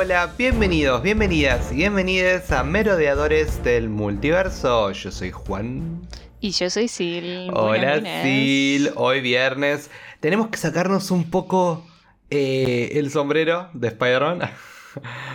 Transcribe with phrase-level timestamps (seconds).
[0.00, 4.92] Hola, bienvenidos, bienvenidas y bienvenidas a Merodeadores del Multiverso.
[4.92, 6.06] Yo soy Juan.
[6.40, 7.50] Y yo soy Sil.
[7.52, 9.90] Hola Sil, hoy viernes.
[10.20, 11.84] Tenemos que sacarnos un poco
[12.30, 14.40] eh, el sombrero de Spider-Man.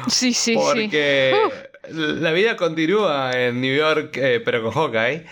[0.08, 1.34] Sí, sí, Porque
[1.90, 1.94] sí.
[1.94, 5.26] la vida continúa en New York, eh, pero con Hawkeye.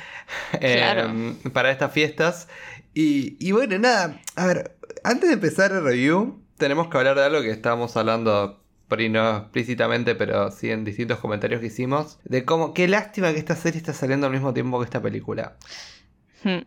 [0.59, 1.11] eh, Claro.
[1.53, 2.47] para estas fiestas.
[2.93, 7.23] Y, y bueno, nada, a ver, antes de empezar el review, tenemos que hablar de
[7.25, 8.60] algo que estábamos hablando,
[8.91, 13.31] por ahí no explícitamente, pero sí en distintos comentarios que hicimos, de cómo, qué lástima
[13.31, 15.55] que esta serie está saliendo al mismo tiempo que esta película.
[16.43, 16.59] Hmm.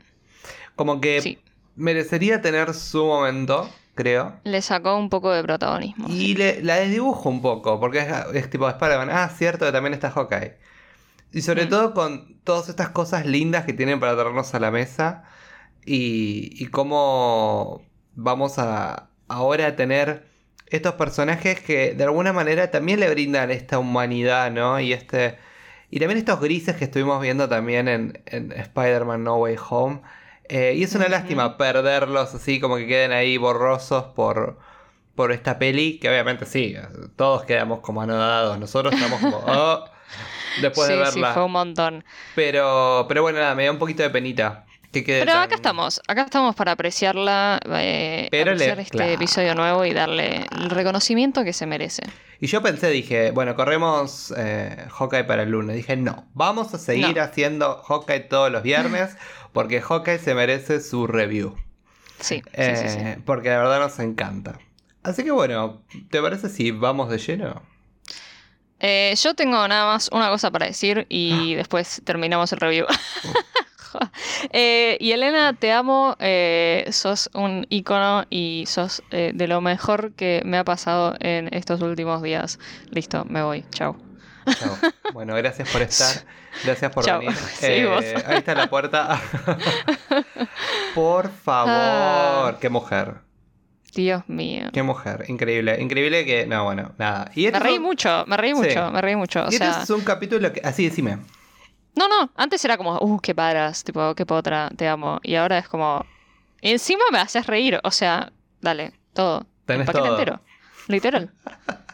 [0.74, 1.38] Como que Sí.
[1.76, 4.40] merecería tener su momento, creo.
[4.44, 6.06] Le sacó un poco de protagonismo.
[6.08, 9.10] Y le, la desdibujo un poco, porque es, es tipo Spider-Man.
[9.12, 10.56] Ah, cierto que también está Hawkeye.
[11.30, 11.68] Y sobre Mm.
[11.68, 15.24] todo con todas estas cosas lindas que tienen para traernos a la mesa.
[15.84, 17.82] Y, y cómo
[18.14, 20.32] vamos a ahora a tener
[20.66, 24.80] estos personajes que de alguna manera también le brindan esta humanidad, ¿no?
[24.80, 25.38] Y este.
[25.90, 30.00] Y también estos grises que estuvimos viendo también en, en Spider-Man No Way Home.
[30.48, 34.58] Eh, y es una lástima perderlos así, como que queden ahí borrosos por,
[35.14, 36.76] por esta peli, que obviamente sí,
[37.16, 39.84] todos quedamos como anodados, nosotros estamos como, oh,
[40.60, 41.32] después sí, de sí, verla.
[41.32, 42.04] fue un montón.
[42.34, 44.66] Pero, pero bueno, nada, me da un poquito de penita.
[44.94, 48.96] Que quede Pero tan- acá estamos, acá estamos para apreciarla, eh, Pero le- apreciar este
[48.96, 49.10] claro.
[49.12, 52.02] episodio nuevo y darle el reconocimiento que se merece.
[52.40, 55.76] Y yo pensé, dije, bueno, corremos eh, Hawkeye para el lunes.
[55.76, 57.22] Dije, no, vamos a seguir No.
[57.22, 59.16] haciendo Hawkeye todos los viernes,
[59.52, 61.56] porque Hawkeye se merece su review.
[62.20, 63.22] Sí, sí, Eh, sí, sí.
[63.26, 64.58] Porque la verdad nos encanta.
[65.02, 67.62] Así que bueno, ¿te parece si vamos de lleno?
[68.80, 72.86] Eh, yo tengo nada más una cosa para decir y después terminamos el review.
[74.52, 80.12] Eh, y Elena, te amo, eh, sos un icono y sos eh, de lo mejor
[80.12, 82.58] que me ha pasado en estos últimos días.
[82.90, 83.96] Listo, me voy, chao.
[84.58, 84.76] Chao.
[85.14, 86.24] Bueno, gracias por estar.
[86.64, 87.18] Gracias por Chao.
[87.18, 87.34] venir.
[87.58, 89.20] Sí, Eh, ahí está la puerta.
[90.94, 91.68] por favor.
[91.72, 92.56] Ah.
[92.60, 93.14] Qué mujer.
[93.94, 94.66] Dios mío.
[94.72, 95.24] Qué mujer.
[95.28, 95.80] Increíble.
[95.80, 96.46] Increíble que.
[96.46, 97.30] No, bueno, nada.
[97.34, 98.56] Y Me este es reí un- mucho, me reí Sí.
[98.56, 99.44] mucho, me reí mucho.
[99.44, 100.60] O y este es un capítulo que.
[100.64, 101.18] Así, decime.
[101.96, 105.20] No, no, antes era como, uh, qué paras, tipo, qué potra, te amo.
[105.22, 106.04] Y ahora es como,
[106.60, 109.46] encima me haces reír, o sea, dale, todo.
[109.66, 110.18] Tenés paquete todo.
[110.18, 110.40] entero.
[110.88, 111.30] Literal.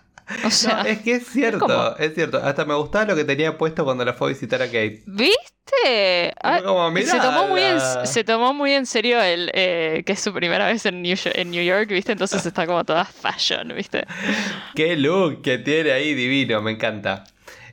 [0.45, 1.59] O sea, No, es que es cierto.
[1.59, 1.97] ¿cómo?
[1.99, 2.39] Es cierto.
[2.39, 5.03] Hasta me gustaba lo que tenía puesto cuando la fue a visitar a Kate.
[5.07, 6.33] ¿viste?
[6.43, 10.21] Ah, como, se, tomó muy en, se tomó muy en serio el eh, que es
[10.21, 12.13] su primera vez en New, en New York, ¿viste?
[12.13, 14.07] Entonces está como toda fashion, ¿viste?
[14.75, 17.25] Qué look que tiene ahí divino, me encanta.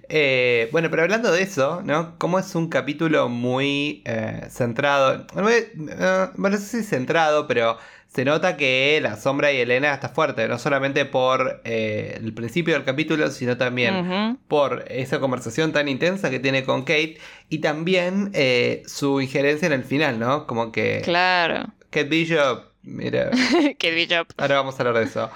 [0.09, 2.18] Eh, bueno, pero hablando de eso, ¿no?
[2.18, 8.23] Como es un capítulo muy eh, centrado, eh, bueno, no sé si centrado, pero se
[8.25, 12.84] nota que la sombra y Elena está fuerte, no solamente por eh, el principio del
[12.84, 17.18] capítulo, sino también por esa conversación tan intensa que tiene con Kate
[17.50, 20.47] y también eh, su injerencia en el final, ¿no?
[20.47, 21.68] Como que Claro.
[21.89, 23.29] Kate Bishop, mira,
[23.78, 24.25] Qué bello.
[24.38, 25.29] Ahora vamos a hablar de eso.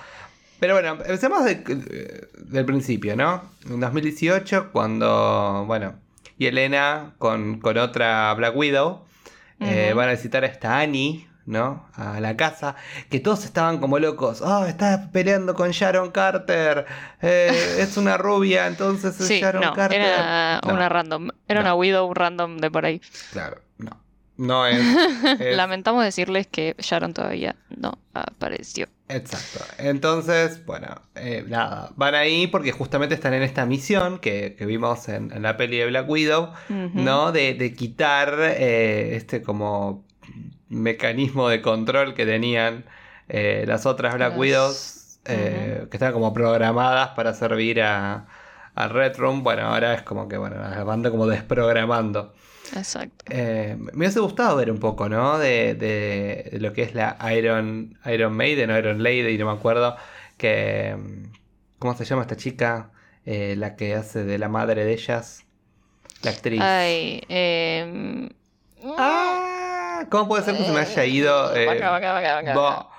[0.62, 3.42] Pero bueno, empecemos de- del principio, ¿no?
[3.68, 5.96] En 2018, cuando, bueno,
[6.38, 9.04] y Elena con, con otra Black Widow
[9.60, 11.88] eh, van a visitar a esta Annie, ¿no?
[11.96, 12.76] A la casa,
[13.10, 14.42] que todos estaban como locos.
[14.44, 16.86] Oh, está peleando con Sharon Carter.
[17.24, 20.00] eh, es una rubia, entonces es Sí, Sharon no, Carter.
[20.00, 21.30] era No, una random.
[21.48, 21.66] Era No.
[21.70, 23.02] una widow random de por ahí.
[23.32, 24.00] Claro, no.
[24.41, 24.79] No es.
[25.40, 28.88] es- Lamentamos decirles que Sharon todavía no apareció.
[29.07, 29.63] Exacto.
[29.78, 35.09] Entonces, bueno, eh, nada, van ahí porque justamente están en esta misión que, que vimos
[35.09, 36.53] en, en la peli de Black Widow.
[36.69, 37.31] ¿no?
[37.31, 40.06] De, de quitar eh, este como
[40.69, 42.85] mecanismo de control que tenían
[43.29, 48.26] eh, las otras Black Widows, eh, que estaban como programadas para servir a,
[48.73, 49.44] a Red Room.
[49.44, 52.34] Bueno, ahora es como que, bueno, las van como desprogramando.
[52.76, 53.26] Exacto.
[53.29, 55.38] Eh, me hubiese gustado ver un poco, ¿no?
[55.38, 59.52] De, de- de lo que es la Iron, Iron Maiden o Iron Lady, no me
[59.53, 59.96] acuerdo.
[60.38, 60.96] Que,
[61.79, 62.90] ¿Cómo se llama esta chica?
[63.26, 65.44] Eh, la que hace de la madre de ellas.
[66.23, 66.62] La actriz.
[66.62, 68.29] Ay, eh...
[68.97, 71.56] Ah, ¿Cómo puede ser que se me haya ido?
[71.56, 72.53] eh, Vaca, vaca, vaca, vaca.
[72.56, 72.90] Bo.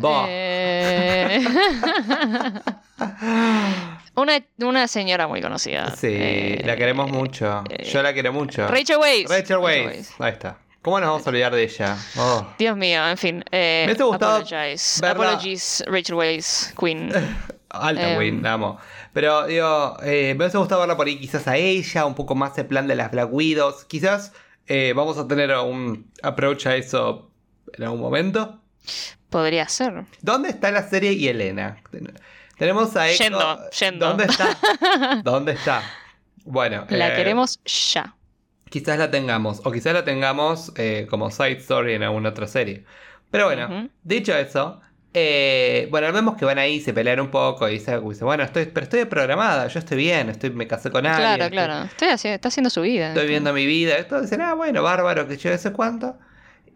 [0.00, 0.26] Bo.
[4.16, 5.94] Eh, una, una señora muy conocida.
[5.96, 7.64] Sí, Eh, la queremos mucho.
[7.70, 8.66] eh, Yo la quiero mucho.
[8.68, 9.28] Rachel Weisz.
[9.30, 10.10] Rachel Weisz.
[10.20, 10.58] Ahí está.
[10.82, 11.96] ¿Cómo nos vamos a olvidar de ella?
[12.18, 12.46] Oh.
[12.58, 13.44] Dios mío, en fin.
[13.52, 15.00] Eh, Me gustado apologize.
[15.00, 17.12] verla- Apologies, Rachel Weisz, Queen.
[17.70, 18.18] Alta Em.
[18.18, 18.78] Win, la amo.
[19.14, 22.58] Pero digo, eh, me hubiese gustado verla por ahí quizás a ella, un poco más
[22.58, 23.84] el plan de las Black Widows.
[23.84, 24.32] Quizás
[24.66, 27.30] eh, vamos a tener un approach a eso
[27.72, 28.60] en algún momento.
[29.30, 30.04] Podría ser.
[30.20, 31.78] ¿Dónde está la serie y Elena?
[32.62, 33.24] Ten- Tenemos a Echo.
[33.24, 34.06] Yendo, yendo.
[34.08, 34.56] ¿Dónde está?
[35.24, 35.82] ¿Dónde está?
[36.44, 36.86] Bueno.
[36.90, 37.60] La eh, queremos
[37.92, 38.14] ya.
[38.70, 42.84] Quizás la tengamos, o quizás la tengamos eh, como side story en alguna otra serie.
[43.30, 44.80] Pero bueno, dicho eso,
[45.12, 48.66] eh, bueno, vemos que van ahí, se pelean un poco y dice, dice, bueno, estoy,
[48.66, 51.22] pero estoy programada, yo estoy bien, estoy, me casé con alguien.
[51.22, 51.84] Claro, estoy- claro.
[51.84, 53.08] Estoy haciendo, está haciendo su vida.
[53.08, 53.96] Estoy viendo mi vida.
[53.96, 56.16] Esto dicen, ah, bueno, bárbaro, que yo sé cuánto.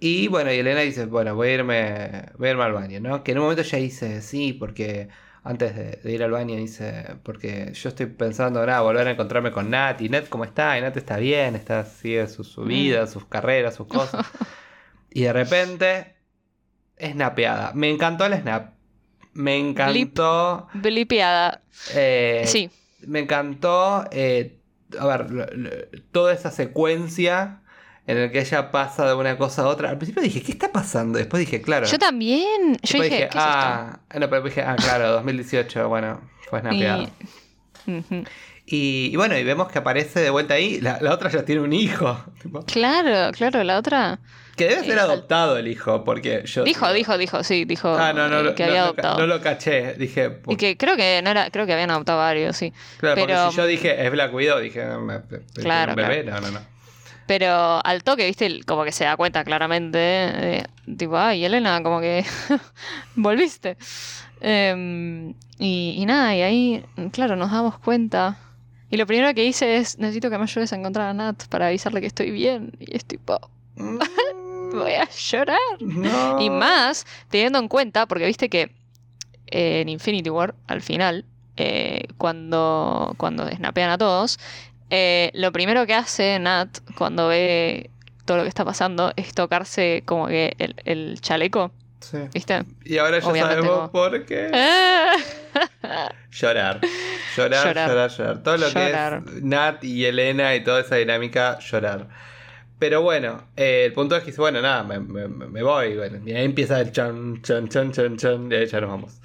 [0.01, 3.25] Y bueno, y Elena dice, bueno, voy a irme, voy a irme al baño, ¿no?
[3.25, 5.09] Que en un momento ella dice, sí, porque
[5.49, 9.53] antes de, de ir al baño dice, porque yo estoy pensando, nada, volver a encontrarme
[9.53, 10.01] con Nat.
[10.01, 10.77] Y Nat, ¿cómo está?
[10.77, 14.27] Y Nat está bien, está, sigue su, su vida, sus carreras, sus cosas.
[15.11, 16.17] y de repente,
[17.01, 17.73] snapeada.
[17.75, 18.75] Me encantó el snap.
[19.35, 20.67] Me encantó.
[20.75, 21.63] Blipeada.
[21.95, 22.71] eh, Sí.
[23.03, 24.59] me encantó, eh,
[24.99, 27.63] a ver, toda esa secuencia
[28.07, 29.91] en la que ella pasa de una cosa a otra.
[29.91, 31.19] Al principio dije, ¿qué está pasando?
[31.19, 31.87] Después dije, claro.
[31.87, 32.79] Yo también.
[32.83, 37.03] Yo dije, ¿qué es ah, no, pero dije, ah, claro, 2018, bueno, fue snapeado.
[37.87, 38.25] Y-.
[38.69, 41.61] Y, y bueno, y vemos que aparece de vuelta ahí, la, la otra ya tiene
[41.61, 42.19] un hijo.
[42.43, 44.19] tipo, Claro, claro, la otra.
[44.57, 46.65] que debe ser adoptado el hijo, porque yo...
[46.65, 49.19] Dijo, dijo, dijo, sí, dijo Ah, no, no, que no, había adoptado.
[49.21, 50.41] no lo caché, dije...
[50.49, 52.73] Y que creo que no era, creo que habían adoptado varios, sí.
[52.99, 55.93] claro, porque pero- si yo dije, es Black Widow, dije, "Ah, me- me- me- Claro,
[55.93, 56.76] un bebé, no, no, no.
[57.27, 60.65] Pero al toque, viste, como que se da cuenta claramente, eh,
[60.97, 62.25] tipo, ay, Elena, como que
[63.17, 63.77] volviste.
[64.41, 68.39] Em, y, y nada, y ahí, claro, nos damos cuenta.
[68.91, 71.67] Y lo primero que hice es, necesito que me ayudes a encontrar a Nat para
[71.67, 72.73] avisarle que estoy bien.
[72.79, 73.39] Y es tipo,
[73.77, 75.59] voy a llorar.
[75.81, 76.41] No.
[76.41, 78.71] Y más, teniendo en cuenta, porque viste que
[79.49, 81.25] eh, en Infinity War, al final,
[81.57, 84.39] eh, cuando, cuando snapean a todos,
[84.91, 87.91] eh, lo primero que hace Nat cuando ve
[88.25, 92.19] todo lo que está pasando es tocarse como que el, el chaleco, Sí.
[92.33, 92.65] ¿viste?
[92.85, 94.51] Y ahora ya Obviamente sabemos como- por qué.
[96.31, 96.81] Llorar.
[97.37, 98.11] Llorar, llorar, Llorar.
[98.11, 98.43] llorar.
[98.43, 99.25] Todo lo Llorar.
[99.25, 102.09] que es Nat y Elena y toda esa dinámica, llorar.
[102.79, 105.97] Pero bueno, eh, el punto es que dice, bueno, nada, me, me- me voy.
[105.97, 109.21] Bueno, y ahí empieza el chan, chan, chan, chan, chan, y ahí ya nos vamos.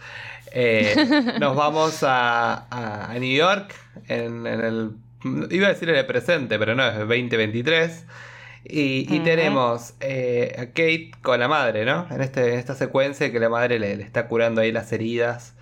[0.53, 0.95] Eh,
[1.39, 3.75] nos vamos a, a- a New York
[4.07, 4.91] en, en el...
[5.49, 8.05] Iba a decir en el presente, pero no, es el 2023.
[8.63, 12.07] Y, tenemos eh, a Kate con la madre, ¿no?
[12.11, 15.55] En, este, en esta secuencia que la madre le, le está curando ahí las heridas.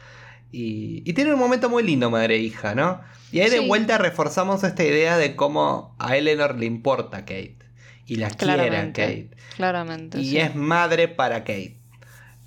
[0.51, 3.01] Y, y tiene un momento muy lindo, madre e hija, ¿no?
[3.31, 7.57] Y ahí de vuelta reforzamos esta idea de cómo a Eleanor le importa Kate.
[8.05, 9.01] Y la quiere a Claramente.
[9.01, 9.29] Kate.
[9.55, 10.19] Claramente.
[10.19, 10.37] Y sí.
[10.37, 11.77] es madre para Kate.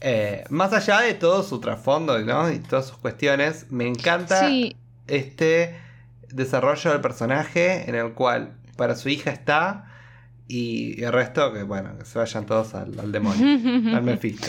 [0.01, 2.51] Eh, más allá de todo su trasfondo ¿no?
[2.51, 4.77] y todas sus cuestiones, me encanta Sí,
[5.07, 5.77] este
[6.33, 9.87] desarrollo del personaje en el cual para su hija está
[10.49, 14.49] y el resto que bueno, que se vayan todos al, al demonio, al Mephisto.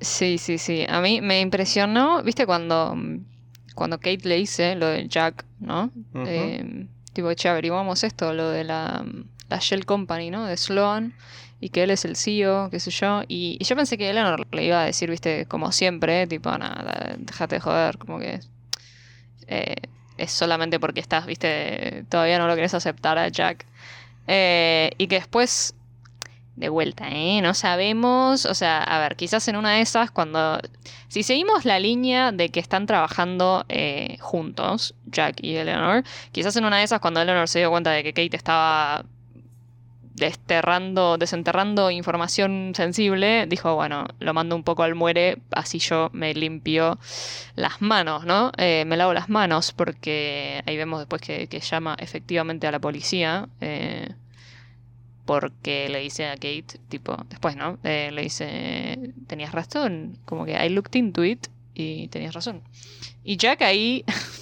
[0.00, 0.86] Sí, sí, sí.
[0.88, 2.96] A mí me impresionó, viste, cuando,
[3.74, 5.90] cuando Kate le dice lo de Jack, ¿no?
[6.26, 9.04] Eh, tipo, che, averiguamos esto, lo de la,
[9.50, 10.46] la Shell Company, ¿no?
[10.46, 11.12] De Sloan,
[11.60, 13.22] y que él es el CEO, qué sé yo.
[13.28, 17.16] Y, y yo pensé que Eleanor le iba a decir, viste, como siempre, tipo, nada,
[17.18, 18.40] déjate de joder, como que
[19.48, 19.76] eh,
[20.20, 23.66] es solamente porque estás, viste, todavía no lo querés aceptar a Jack.
[24.26, 25.74] Eh, y que después,
[26.56, 27.40] de vuelta, ¿eh?
[27.42, 30.60] No sabemos, o sea, a ver, quizás en una de esas, cuando...
[31.08, 36.64] Si seguimos la línea de que están trabajando eh, juntos, Jack y Eleanor, quizás en
[36.64, 39.04] una de esas, cuando Eleanor se dio cuenta de que Kate estaba
[40.20, 46.34] desterrando, desenterrando información sensible, dijo, bueno, lo mando un poco al muere, así yo me
[46.34, 46.98] limpio
[47.56, 48.52] las manos, ¿no?
[48.56, 53.48] Eh, me lavo las manos porque ahí vemos después que, llama efectivamente a la policía.
[53.60, 54.08] eh,
[55.26, 57.78] porque le dice a Kate, tipo, después, ¿no?
[57.84, 62.62] Eh, le dice, tenías razón, como que I looked into it y tenías razón.
[63.22, 64.04] Y Jack ahí...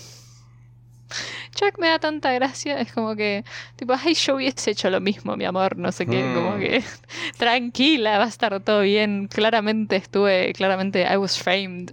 [1.59, 3.45] Jack me da tanta gracia, es como que,
[3.77, 6.35] tipo, ay, yo hubiese hecho lo mismo, mi amor, no sé qué, Mm.
[6.35, 6.83] como que,
[7.39, 11.93] tranquila, va a estar todo bien, claramente estuve, claramente I was framed.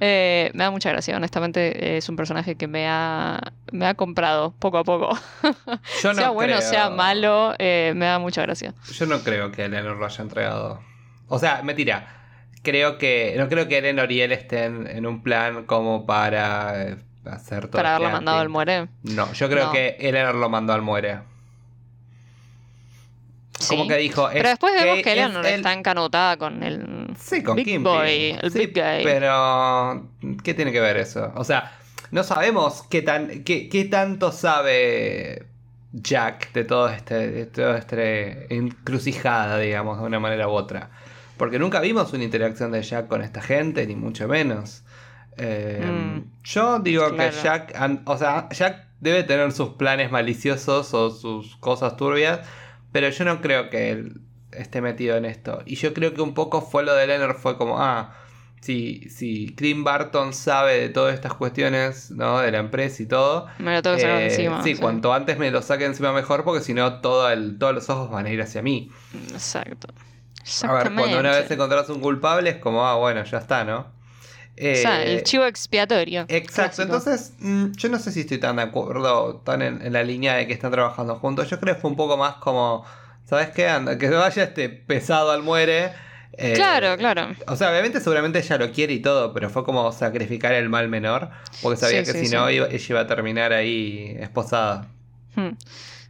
[0.00, 3.40] Eh, me da mucha gracia, honestamente, es un personaje que me ha,
[3.72, 5.16] me ha comprado poco a poco.
[6.02, 8.74] Yo no sea bueno, creo- sea malo, eh, me da mucha gracia.
[8.92, 10.80] Yo no creo que Eleanor lo haya entregado.
[11.28, 12.12] O sea, mentira.
[12.62, 13.34] Creo que.
[13.38, 16.96] No creo que Eleanor y él estén en un plan como para eh,
[17.28, 18.88] hacer todo Para este haberlo mandado al muere.
[19.02, 19.72] No, yo creo No.
[19.72, 21.18] que Eleanor lo mandó al muere.
[23.68, 23.88] Como Sí.
[23.88, 24.28] que dijo.
[24.32, 27.84] Pero después vemos que Eleanor él- está encanutada con el Sí, con Big Kimping.
[27.84, 29.02] Boy, el Sí, Big Guy.
[29.04, 30.08] Pero.
[30.44, 31.32] ¿Qué tiene que ver eso?
[31.36, 31.72] O sea,
[32.10, 35.46] no sabemos qué, tan, qué, qué tanto sabe
[35.92, 37.96] Jack de todo este, de toda esta
[38.50, 40.90] encrucijada, digamos, de una manera u otra.
[41.38, 44.82] Porque nunca vimos una interacción de Jack con esta gente, ni mucho menos.
[45.38, 46.24] Eh, Mm.
[46.44, 47.30] Yo digo Claro.
[47.32, 47.74] que Jack,
[48.06, 52.40] o sea, Jack debe tener sus planes maliciosos o sus cosas turbias,
[52.92, 54.20] pero yo no creo que él
[54.52, 55.62] esté metido en esto.
[55.66, 58.14] Y yo creo que un poco fue lo de Leonard, fue como, ah,
[58.62, 62.38] si, si Clint Barton sabe de todas estas cuestiones, ¿no?
[62.40, 63.46] De la empresa y todo.
[63.58, 64.62] Me lo tengo que eh, encima.
[64.62, 67.90] sí, cuanto antes me lo saque encima mejor, porque si no, todo el- todos los
[67.90, 68.90] ojos van a ir hacia mí.
[69.32, 69.88] Exacto.
[70.62, 73.94] A ver, cuando una vez encontrás un culpable es como, ah, bueno, ya está, ¿no?
[74.58, 76.24] O sea, Eh, el chivo expiatorio.
[76.28, 76.82] Exacto, clásico.
[76.84, 80.34] entonces mm, yo no sé si estoy tan de acuerdo, tan en, en la línea
[80.34, 81.50] de que están trabajando juntos.
[81.50, 82.84] Yo creo que fue un poco más como,
[83.26, 83.68] ¿sabes qué?
[83.68, 85.92] Anda, que vaya este pesado al muere.
[86.38, 87.28] eh, Claro, claro.
[87.46, 90.88] O sea, obviamente seguramente ella lo quiere y todo, pero fue como sacrificar el mal
[90.88, 91.28] menor,
[91.62, 94.86] porque sabía Sí, que sí, si no iba- ella iba a terminar ahí esposada.
[95.34, 95.50] Hmm.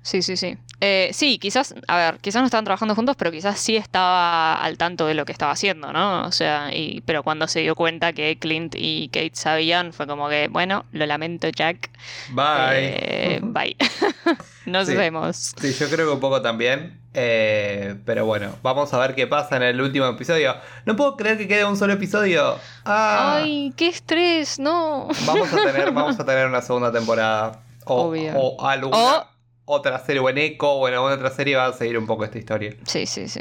[0.06, 0.56] Sí, sí, sí.
[0.80, 4.78] Eh, sí, quizás, a ver, quizás no estaban trabajando juntos, pero quizás sí estaba al
[4.78, 6.24] tanto de lo que estaba haciendo, ¿no?
[6.26, 10.28] O sea, y, pero cuando se dio cuenta que Clint y Kate sabían, fue como
[10.28, 11.90] que, bueno, lo lamento, Jack.
[12.30, 12.44] Bye.
[12.76, 13.76] Eh, bye.
[14.66, 14.94] Nos Sí.
[14.94, 15.54] vemos.
[15.60, 17.00] Sí, yo creo que un poco también.
[17.14, 20.54] eh, pero bueno, vamos a ver qué pasa en el último episodio.
[20.84, 22.58] No puedo creer que quede un solo episodio.
[22.84, 23.38] Ah.
[23.42, 25.08] Ay, qué estrés, no.
[25.26, 27.60] Vamos a tener, vamos a tener una segunda temporada.
[27.86, 28.32] O, Obvio.
[28.36, 29.35] o alguna O-
[29.66, 32.24] otra serie, o en Echo, o en alguna otra serie va a seguir un poco
[32.24, 32.74] esta historia.
[32.86, 33.40] Sí, sí, sí.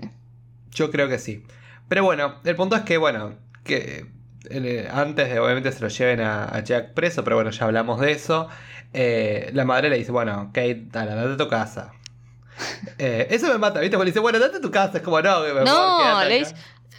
[0.72, 1.44] Yo creo que sí.
[1.88, 4.06] Pero bueno, el punto es que, bueno, que
[4.50, 8.00] eh, antes de obviamente se lo lleven a, a Jack preso, pero bueno, ya hablamos
[8.02, 8.50] de eso.
[8.94, 11.92] eh, la madre le dice, bueno, Kate, dale, andate a tu casa.
[12.98, 13.98] Eh, eso me mata, ¿viste?
[13.98, 14.98] Porque le dice, bueno, andate a tu casa.
[15.00, 16.50] Es como, no, mejor No, le acá".
[16.50, 16.56] dice-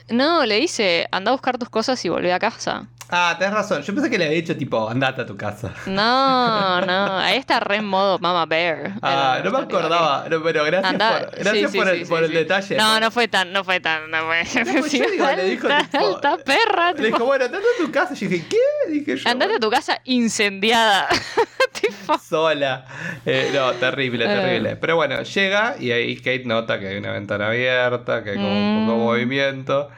[0.09, 2.87] No, le dice, anda a buscar tus cosas y volvé a casa.
[3.09, 3.83] Ah, tenés razón.
[3.83, 5.73] Yo pensé que le había dicho, tipo, andate a tu casa.
[5.87, 8.95] No, no, ahí está re en modo Mama Bear.
[9.01, 10.27] Ah, no me acordaba.
[10.29, 12.77] No, pero gracias por, gracias sí, por sí, el, sí, por el detalle.
[12.77, 14.43] No, no fue tan, no fue tan, no fue.
[14.81, 16.93] pues yo digo, le dijo, tipo- alta perra.
[16.95, 18.15] Le dijo, tipo, bueno, andate a tu casa.
[18.15, 18.91] Yo dije, ¿qué?
[18.93, 19.31] Dije yo.
[19.31, 21.07] andate a tu casa incendiada.
[21.81, 22.87] tipo, Sola.
[23.25, 24.29] Eh, no, terrible, Eh.
[24.29, 24.77] terrible.
[24.77, 28.49] Pero bueno, llega y ahí Kate nota que hay una ventana abierta, que hay como
[28.49, 29.05] un poco de Mm.
[29.05, 29.91] movimiento.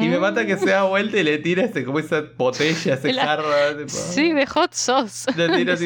[0.00, 0.20] Y me Mm.
[0.20, 3.48] mata que se da vuelta y le tira ese, como esa botella, ese La- jarro.
[3.76, 5.30] Tipo, sí, de hot sauce.
[5.36, 5.84] Le tira así.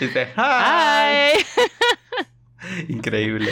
[0.00, 1.38] Y dice, ¡Hi!
[2.88, 3.50] Increíble.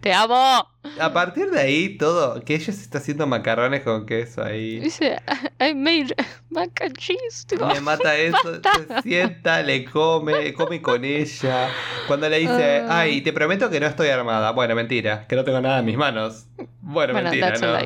[0.00, 0.68] te amo.
[1.00, 4.80] A partir de ahí, todo, que ella se está haciendo macarrones con queso ahí.
[4.80, 5.16] Dice,
[5.60, 6.14] I made
[6.50, 7.46] mac and cheese.
[7.74, 11.68] Me mata eso, se sienta, le come, come con ella.
[12.06, 13.00] Cuando le dice, Ah.
[13.00, 14.52] ay, te prometo que no estoy armada.
[14.52, 16.46] Bueno, mentira, que no tengo nada en mis manos.
[16.80, 17.76] Bueno, Bueno, mentira, that's no.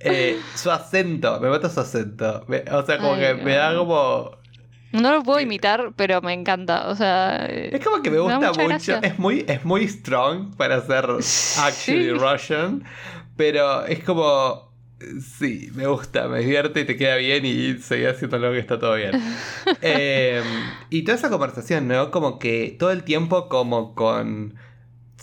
[0.00, 2.46] Eh, su acento, me mata su acento.
[2.72, 4.41] O sea, como Ay, que me da como.
[4.92, 6.88] No lo puedo imitar, pero me encanta.
[6.88, 8.68] O sea, Es como que me gusta mucho.
[8.68, 9.00] gracia.
[9.02, 11.04] Es muy, es muy strong para ser
[11.58, 12.10] actually Sí.
[12.10, 12.84] Russian.
[13.36, 14.70] Pero es como.
[15.20, 18.78] Sí, me gusta, me divierte y te queda bien y seguí haciendo lo que está
[18.78, 19.10] todo bien.
[19.82, 20.40] Eh,
[20.90, 22.10] y toda esa conversación, ¿no?
[22.12, 24.54] Como que todo el tiempo como con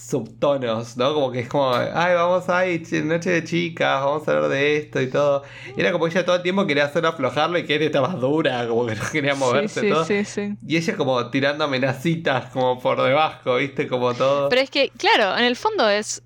[0.09, 1.13] subtonos, ¿no?
[1.13, 5.01] Como que es como, ay, vamos ch- noche de chicas, vamos a hablar de esto
[5.01, 5.43] y todo.
[5.75, 8.09] Y era como que ella todo el tiempo quería hacer aflojarlo y que él estaba
[8.09, 10.05] dura, como que no quería moverse sí, sí, todo.
[10.05, 10.53] sí, sí.
[10.67, 13.87] Y ella como tirando amenacitas como por debajo, ¿viste?
[13.87, 14.49] Como todo.
[14.49, 16.23] Pero es que, claro, en el fondo es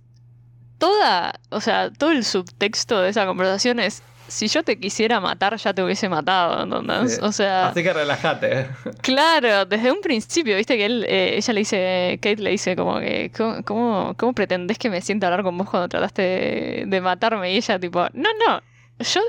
[0.77, 4.01] toda, o sea, todo el subtexto de esa conversación es,
[4.33, 7.15] si yo te quisiera matar, ya te hubiese matado, ¿entendés?
[7.15, 7.19] Sí.
[7.23, 8.67] O sea, Así que relájate.
[9.01, 12.99] claro, desde un principio, viste que él, eh, ella le dice, Kate le dice como
[12.99, 16.83] que, ¿cómo, cómo, cómo pretendés que me sienta a hablar con vos cuando trataste de,
[16.87, 17.51] de matarme?
[17.53, 18.61] Y ella tipo, no, no,
[18.99, 19.21] yo...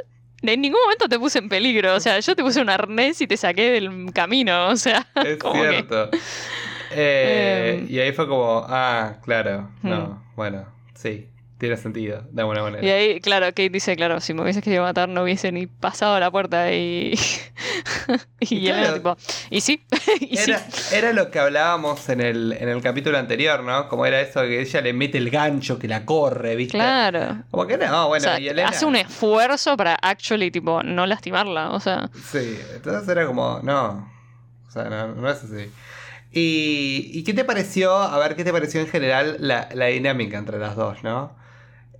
[0.46, 3.26] En ningún momento te puse en peligro, o sea, yo te puse un arnés y
[3.26, 6.10] te saqué del camino, o sea, Es que- cierto.
[6.96, 7.86] Eh, Em.
[7.90, 9.88] y ahí fue como, ah, claro, Hmm.
[9.90, 12.84] no, bueno, sí, tiene sentido, de alguna manera.
[12.84, 16.18] Y ahí, claro, Kate dice, claro, si me hubieses querido matar no hubiese ni pasado
[16.18, 17.14] la puerta y...
[18.40, 18.94] y, Y claro.
[18.94, 19.16] tipo,
[19.50, 19.86] y sí,
[20.20, 20.50] y sí.
[20.50, 23.88] Era, era lo que hablábamos en el, en el capítulo anterior, ¿no?
[23.88, 26.76] Como era eso que ella le mete el gancho, que la corre, ¿viste?
[26.76, 27.44] Claro.
[27.50, 28.68] Como que no, bueno, o sea, y Elena.
[28.70, 32.10] hace un esfuerzo para actually, tipo, no lastimarla, o sea...
[32.30, 34.10] Sí, entonces era como, no.
[34.68, 35.70] O sea, no, no es así.
[36.32, 37.94] ¿Y, ¿Y qué te pareció?
[37.94, 41.43] A ver, ¿qué te pareció en general la, la dinámica entre las dos, no?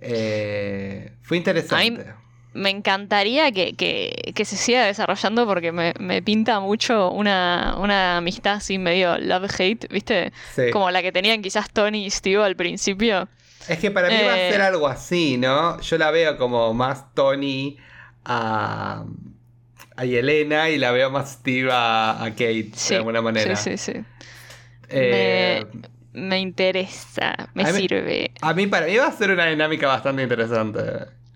[0.01, 2.05] Eh, fue interesante.
[2.53, 8.17] Me encantaría que, que- que se siga desarrollando porque me, me pinta mucho una, una
[8.17, 10.31] amistad así medio love-hate, ¿viste?
[10.55, 10.71] Sí.
[10.71, 13.27] Como la que tenían quizás Tony y Steve al principio.
[13.67, 14.51] Es que para mí va a Eh.
[14.51, 15.81] ser algo así, ¿no?
[15.81, 17.75] Yo la veo como más Tony
[18.23, 19.03] a,
[19.97, 23.53] a Yelena y la veo más Steve a, a Kate, Sí, de alguna manera.
[23.57, 24.01] Sí, sí, sí.
[24.87, 25.81] Eh, Me
[26.39, 28.31] interesa, me A mí- sirve.
[28.41, 30.81] A mí, para mí va a ser una dinámica bastante interesante.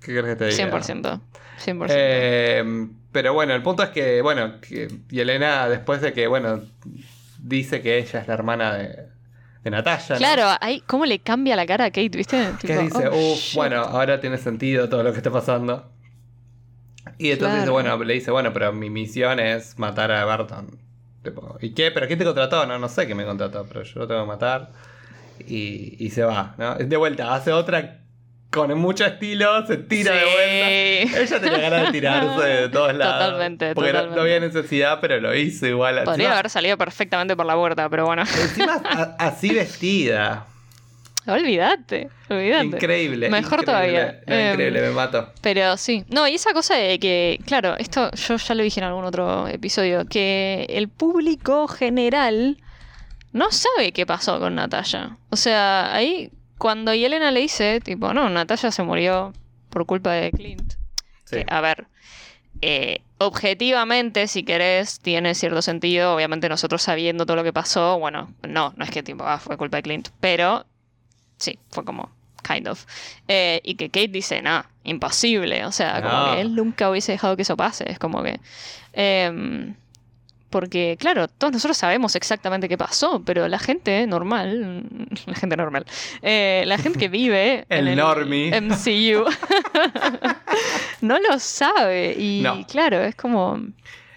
[0.01, 0.79] ¿Qué crees que te diga?
[0.79, 1.21] 100%.
[1.65, 1.85] 100%.
[1.89, 6.61] Eh, pero bueno, el punto es que, bueno, que Yelena, después de que, bueno,
[7.41, 9.07] dice que ella es la hermana de,
[9.63, 10.05] de Natalia.
[10.11, 10.17] ¿no?
[10.17, 12.51] Claro, ahí, ¿cómo le cambia la cara a Kate, viste?
[12.61, 13.55] Que dice, oh, shit.
[13.55, 15.91] bueno, ahora tiene sentido todo lo que está pasando.
[17.17, 17.73] Y entonces Claro.
[17.73, 20.79] bueno, le dice, bueno, pero mi misión es matar a Barton.
[21.29, 21.91] Tipo, ¿y qué?
[21.91, 22.65] ¿Pero quién te contrató?
[22.65, 24.69] No, no sé quién me contrató, pero yo lo tengo que matar.
[25.47, 26.75] Y, y se va, ¿no?
[26.75, 27.95] De vuelta, hace otra
[28.51, 31.21] con mucho estilo, se tira de vuelta.
[31.21, 33.25] Ella tenía ganas de tirarse de todos lados.
[33.25, 36.01] Totalmente, Porque no- había necesidad, pero lo hizo igual.
[36.03, 38.23] Podría Encima- haber salido perfectamente por la puerta, pero bueno.
[38.23, 38.81] Encima
[39.19, 40.47] así vestida.
[41.33, 42.65] Olvídate, olvídate.
[42.65, 43.29] Increíble.
[43.29, 43.65] Mejor increíble.
[43.65, 44.21] todavía.
[44.27, 45.31] No, Em, increíble, me mato.
[45.41, 46.03] Pero sí.
[46.09, 49.47] No, y esa cosa de que, claro, esto yo ya lo dije en algún otro
[49.47, 52.57] episodio, que el público general
[53.31, 55.17] no sabe qué pasó con Natalia.
[55.29, 59.33] O sea, ahí cuando Yelena le dice, tipo, no, Natalia se murió
[59.69, 60.73] por culpa de Clint.
[61.25, 61.37] Sí.
[61.37, 61.85] Que, a ver,
[62.61, 66.15] eh, objetivamente, si querés, tiene cierto sentido.
[66.15, 69.55] Obviamente nosotros sabiendo todo lo que pasó, bueno, no, no es que tipo, ah, fue
[69.57, 70.65] culpa de Clint, pero
[71.39, 72.11] sí, fue como,
[72.47, 72.85] kind of.
[73.27, 75.65] Eh, y que Kate dice, no, imposible.
[75.65, 77.89] O sea, como que él nunca hubiese dejado que eso pase.
[77.91, 78.39] Es como que...
[78.93, 79.73] em,
[80.49, 84.83] porque, claro, todos nosotros sabemos exactamente qué pasó, pero la gente normal,
[85.27, 85.85] la gente normal,
[86.23, 88.49] eh, la gente que vive El en normie.
[88.55, 89.25] el MCU,
[91.01, 92.15] no lo sabe.
[92.17, 92.65] Y No.
[92.67, 93.59] claro, es como...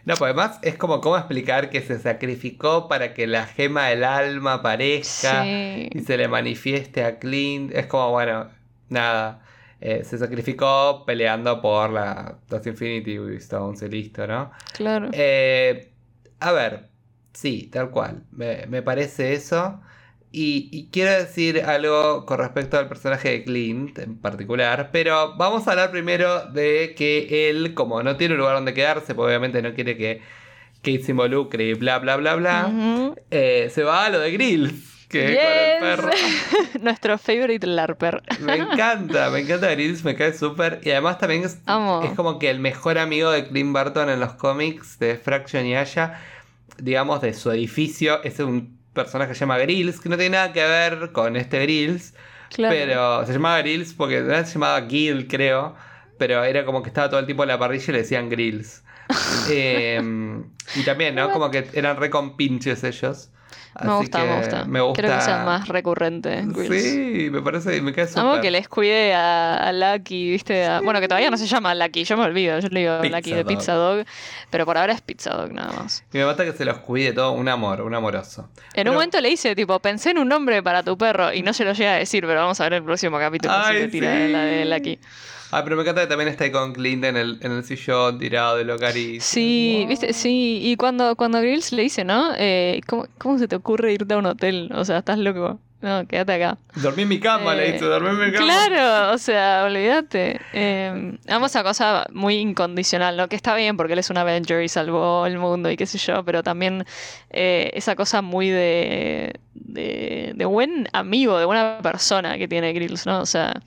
[0.05, 4.03] No, pues además es como cómo explicar que se sacrificó para que la gema del
[4.05, 5.89] alma aparezca Sí.
[5.93, 7.73] y se le manifieste a Clint.
[7.73, 8.49] Es como, bueno,
[8.89, 9.43] nada.
[9.81, 14.51] eh, se sacrificó peleando por la, los Infinity Stones y listo, ¿no?
[14.75, 15.09] Claro.
[15.13, 15.93] Eh,
[16.41, 16.89] a ver,
[17.33, 18.23] sí, tal cual.
[18.33, 19.81] Me, me parece eso.
[20.35, 24.89] Y, y quiero decir algo con respecto al personaje de Clint en particular.
[24.91, 29.15] Pero vamos a hablar primero de que él, como no tiene un lugar donde quedarse,
[29.15, 30.23] porque obviamente no quiere que
[30.79, 34.91] Kate se involucre y bla, bla, bla, bla, eh, se va a lo de Grills.
[35.09, 35.39] Que Yes.
[35.39, 36.11] con el perro.
[36.81, 38.23] Nuestro favorite LARPer.
[38.41, 40.81] Me encanta, me encanta Grills, me cae súper.
[40.85, 42.01] Y además también es, Amo.
[42.03, 45.77] es como que el mejor amigo de Clint Barton en los cómics de Fraction y
[45.77, 46.19] Aya,
[46.79, 50.53] digamos, de su edificio, es un personaje que se llama Grills, que no tiene nada
[50.53, 52.15] que ver con este Grills,
[52.51, 52.75] Claro.
[52.77, 55.75] pero se llamaba Grills porque se llamaba Gil, creo,
[56.19, 58.83] pero era como que estaba todo el tiempo en la parrilla y le decían Grills.
[59.51, 60.01] Eh,
[60.77, 61.31] y también, ¿no?
[61.33, 62.37] Como que eran re con
[63.83, 64.65] me gusta, me gusta.
[64.65, 65.03] Me gusta.
[65.03, 66.45] Creo que sea más recurrente.
[66.69, 68.23] Sí, me parece, me cae súper.
[68.23, 70.65] Amo que les cuide a, a Lucky, ¿viste?
[70.67, 73.17] A- bueno, que todavía no se llama Lucky, yo me olvido, yo le digo Pizza
[73.17, 73.47] Lucky de Dog.
[73.47, 74.05] Pizza Dog,
[74.51, 76.05] pero por ahora es Pizza Dog nada más.
[76.13, 78.49] Y me mata que se los cuide todo, un amor, un amoroso.
[78.57, 81.43] En Pero- un momento le dice, tipo, pensé en un nombre para tu perro y
[81.43, 83.79] no se lo llega a decir, pero vamos a ver el próximo capítulo si Ay,
[83.83, 84.33] le tira sí.
[84.33, 84.99] la de Lucky.
[85.53, 88.19] Ah, pero me encanta que también está ahí con Clint en el, en el sillón
[88.19, 89.21] tirado de lo cariño.
[89.21, 92.33] Sí, viste, sí, y cuando, cuando Grills le dice, ¿no?
[92.39, 94.71] Eh, ¿cómo, ¿Cómo se te ocurre irte a un hotel?
[94.75, 95.61] O sea, estás loco.
[95.83, 96.59] No, quédate acá.
[96.77, 98.47] Dormí en mi cama, le dice, dormí en mi cama.
[98.47, 100.41] Claro, o sea, olvídate.
[100.53, 103.29] Eh, amo esa cosa muy incondicional, ¿no?
[103.29, 105.99] Que está bien porque él es un Avenger y salvó el mundo y qué sé
[105.99, 106.87] yo, pero también
[107.31, 113.05] eh, esa cosa muy de, de, de buen amigo, de buena persona que tiene Grills,
[113.05, 113.21] ¿no?
[113.21, 113.61] O sea,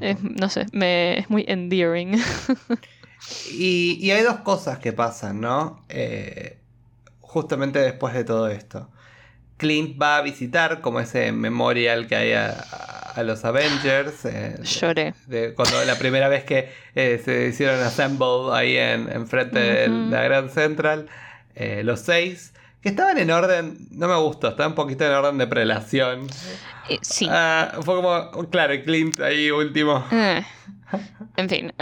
[0.00, 2.12] Es- no sé, me, es muy endearing.
[3.52, 5.82] Y, y hay dos cosas que pasan, ¿no?
[5.88, 6.58] Eh,
[7.20, 8.90] justamente después de todo esto.
[9.56, 14.24] Clint va a visitar como ese memorial que hay a, a los Avengers.
[14.24, 15.14] eh, Lloré.
[15.26, 19.88] de cuando la primera vez que eh, se hicieron assemble ahí en, en frente de
[19.88, 21.08] la Grand Central,
[21.54, 22.52] eh, los seis,
[22.84, 26.26] que estaban en orden, no me gustó, estaban un poquito en orden de prelación.
[26.90, 27.26] Eh, sí.
[27.30, 30.04] Ah, fue como, claro, Clint ahí último.
[30.12, 30.44] Eh,
[31.38, 31.72] en fin.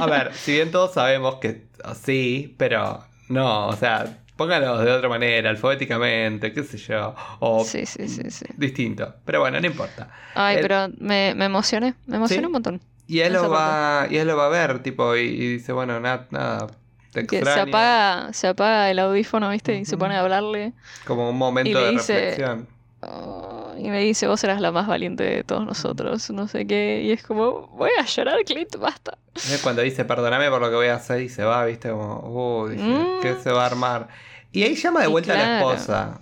[0.00, 1.66] A ver, si bien todos sabemos que
[2.00, 7.84] sí, pero no, o sea, pónganlos de otra manera, alfabéticamente, qué sé yo, o sí,
[7.84, 8.46] sí, sí, sí.
[8.56, 9.16] distinto.
[9.24, 10.08] Pero bueno, no importa.
[10.36, 12.80] Ay, El- pero me, me emocioné, me emocioné un montón.
[13.08, 15.98] Y él lo va, y él lo va a ver, tipo, y, y dice, bueno,
[15.98, 16.68] nada, nada,
[17.12, 19.76] te Que se apaga, se apaga el audífono, ¿viste?
[19.76, 20.72] Y se pone a hablarle.
[21.06, 22.68] Como un momento y le de dice- reflexión.
[23.04, 27.02] Oh, y me dice, vos eras la más valiente de todos nosotros, no sé qué.
[27.04, 29.18] Y es como, voy a llorar, Clint, basta.
[29.62, 32.68] Cuando dice, perdóname por lo que voy a hacer, y se va, viste, como, uh,
[32.68, 33.20] Mm.
[33.22, 34.08] ¿qué se va a armar?
[34.52, 36.20] Y ahí llama de vuelta a la esposa,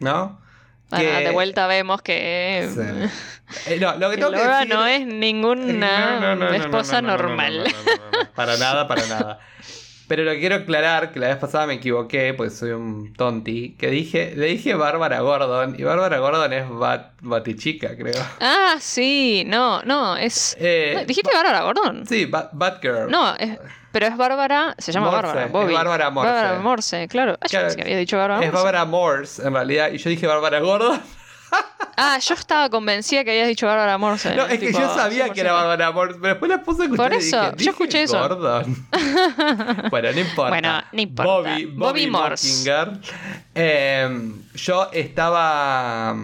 [0.00, 0.40] ¿no?
[0.90, 3.70] Bueno, Que- de vuelta vemos que Sí.
[3.72, 4.68] Eh, no, lo que tengo que decir...
[4.68, 7.56] no es ninguna No, no, no, no, esposa no, no, no, no, normal.
[7.58, 9.38] no, no, no, no, Para nada, para nada.
[10.06, 13.74] Pero lo que quiero aclarar, que la vez pasada me equivoqué, pues soy un tonti,
[13.78, 18.22] que dije, le dije Bárbara Gordon, y Bárbara Gordon es Bat, Batichica, creo.
[18.40, 20.56] Ah, sí, no, no, es...
[20.60, 22.06] Eh, no, ¿Dijiste Bárbara Gordon?
[22.06, 23.10] Sí, Bat, Batgirl.
[23.10, 23.58] No, es...
[23.92, 25.72] Pero es Bárbara, se llama Bárbara, es Bobby.
[25.72, 26.32] Bárbara Morse.
[26.32, 27.38] Bárbara Morse, claro.
[27.40, 28.64] Ah, yo Claro, pensé que había dicho Bárbara Es Morse.
[28.64, 29.90] Bárbara Morse, en realidad.
[29.92, 31.00] Y yo dije Bárbara Gordon.
[31.96, 34.34] Ah, yo estaba convencida que habías dicho Bárbara Morse.
[34.34, 35.54] No, es que tipo, yo sabía que era 100%.
[35.54, 38.02] Bárbara Morse, pero después la puse a escuchar Por y eso, dije, yo "Dije escuché
[38.02, 38.18] eso".
[38.18, 38.86] Gordon.
[39.90, 40.48] bueno, no importa.
[40.50, 41.30] Bueno, no importa.
[41.30, 42.72] Bobby, Bobby Bobby, Morse.
[43.54, 46.16] Eh, yo estaba...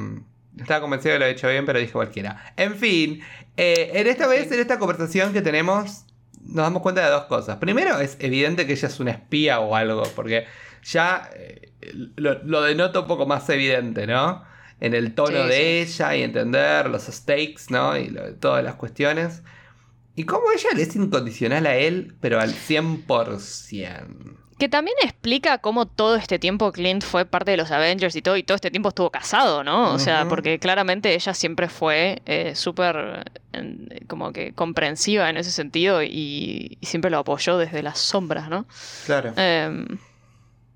[0.59, 2.53] Estaba convencido que lo había hecho bien, pero dije cualquiera.
[2.57, 3.23] En fin,
[3.57, 6.05] eh, en esta vez, en esta conversación que tenemos,
[6.43, 7.57] nos damos cuenta de dos cosas.
[7.57, 10.47] Primero, es evidente que ella es una espía o algo, porque
[10.83, 11.73] ya eh,
[12.17, 14.45] lo, lo denota un poco más evidente, ¿no?
[14.81, 17.97] En el tono Sí, de ella y entender los stakes, ¿no?
[17.97, 19.43] Y lo- todas las cuestiones.
[20.17, 24.37] Y cómo ella le es incondicional a él, pero al 100%.
[24.59, 28.37] Que también explica cómo todo este tiempo Clint fue parte de los Avengers y todo,
[28.37, 29.95] y todo este tiempo estuvo casado, ¿no?
[29.95, 35.51] O sea, porque claramente ella siempre fue eh, súper eh, como que comprensiva en ese
[35.51, 38.67] sentido y, y siempre lo apoyó desde las sombras, ¿no?
[39.07, 39.33] Claro.
[39.37, 39.87] Em,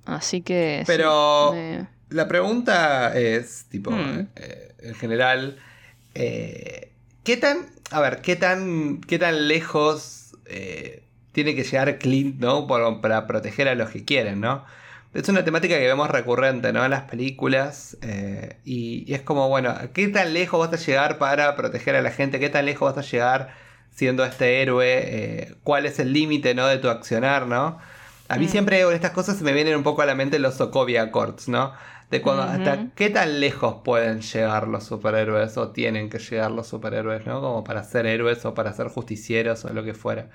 [0.07, 0.79] así que...
[0.81, 4.29] sí, Pero- me- La pregunta es, tipo, Hmm.
[4.37, 5.57] eh, en general,
[6.14, 6.92] eh,
[7.24, 12.66] ¿qué tan, a ver, qué tan, qué tan lejos eh, tiene que llegar Clint, ¿no?
[12.68, 14.64] Por- para proteger a los que quieren, ¿no?
[15.12, 16.85] Es una temática que vemos recurrente, ¿no?
[16.85, 17.96] En las películas.
[18.64, 22.11] y, y es como, bueno, ¿qué tan lejos vas a llegar para proteger a la
[22.11, 22.38] gente?
[22.38, 23.55] ¿Qué tan lejos vas a llegar
[23.94, 25.57] siendo este héroe?
[25.64, 26.66] ¿Cuál es el límite, ¿no?
[26.68, 27.79] De tu accionar, ¿no?
[28.29, 28.48] A mí Mm.
[28.48, 31.48] siempre con estas cosas se me vienen un poco a la mente los Sokovia Accords,
[31.48, 31.72] ¿no?
[32.14, 36.68] De cuando, hasta qué tan lejos pueden llegar los superhéroes o tienen que llegar los
[36.68, 37.40] superhéroes, ¿no?
[37.40, 40.31] Como para ser héroes o para ser justicieros o lo que fuera.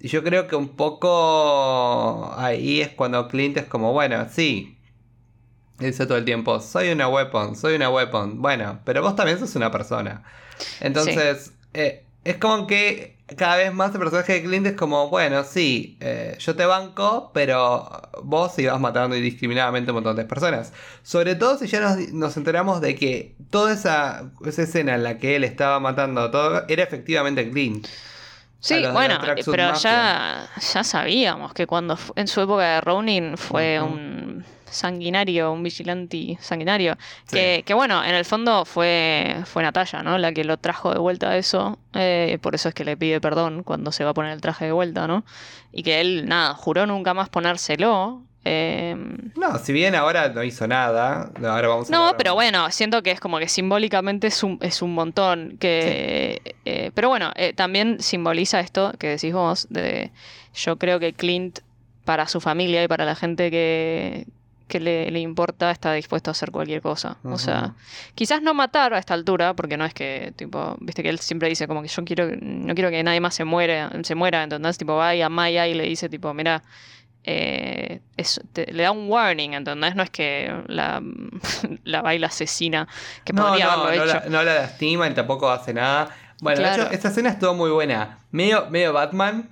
[0.00, 4.78] Y yo creo que un poco ahí es cuando Clint es como, bueno, sí.
[5.78, 8.40] Dice todo el tiempo, soy una weapon, soy una weapon.
[8.40, 10.24] Bueno, pero vos también sos una persona.
[10.80, 15.44] Entonces, eh, es como que cada vez más el personaje de Clint es como, bueno,
[15.44, 17.90] sí, eh, yo te banco, pero
[18.22, 20.72] vos ibas matando indiscriminadamente a un montón de personas.
[21.02, 25.18] Sobre todo si ya nos, nos enteramos de que toda esa, esa escena en la
[25.18, 27.86] que él estaba matando a todo era efectivamente Clint.
[28.60, 29.76] Sí, bueno, pero Mafia.
[29.76, 36.36] ya, ya sabíamos que cuando en su época de Ronin fue un sanguinario, un vigilante
[36.40, 36.96] sanguinario.
[37.26, 37.36] Sí.
[37.36, 40.18] Que, que bueno, en el fondo fue, fue Natalia, ¿no?
[40.18, 41.78] La que lo trajo de vuelta a eso.
[41.94, 44.64] eh, por eso es que le pide perdón cuando se va a poner el traje
[44.66, 45.24] de vuelta, ¿no?
[45.72, 48.22] Y que él, nada, juró nunca más ponérselo.
[48.44, 48.96] eh,
[49.36, 53.10] No, si bien ahora no hizo nada, ahora vamos a no, pero bueno, siento que
[53.10, 55.56] es como que simbólicamente es un, es un montón.
[55.58, 60.10] Que, eh, pero bueno, eh, también simboliza esto que decís vos, de
[60.54, 61.58] yo creo que Clint
[62.04, 64.26] para su familia y para la gente que,
[64.68, 67.16] que le, le importa está dispuesto a hacer cualquier cosa.
[67.24, 67.74] O sea,
[68.14, 71.48] quizás no matar a esta altura, porque no es que, tipo, viste que él siempre
[71.48, 74.78] dice como que yo quiero, no quiero que nadie más se muera, se muera, ¿entendés?
[74.78, 76.62] Tipo, va y a Maya y le dice, tipo, mira,
[77.24, 79.94] eh, es- te- le da un warning, ¿entendés?
[79.96, 81.02] No es que la,
[81.84, 82.86] la baila asesina,
[83.24, 84.20] que no, podría no, haberlo no hecho.
[84.24, 86.08] La, no la lastima y tampoco hace nada.
[86.40, 86.82] Bueno, de Claro.
[86.84, 88.18] hecho, esta escena estuvo muy buena.
[88.30, 89.48] Medio, medio Batman,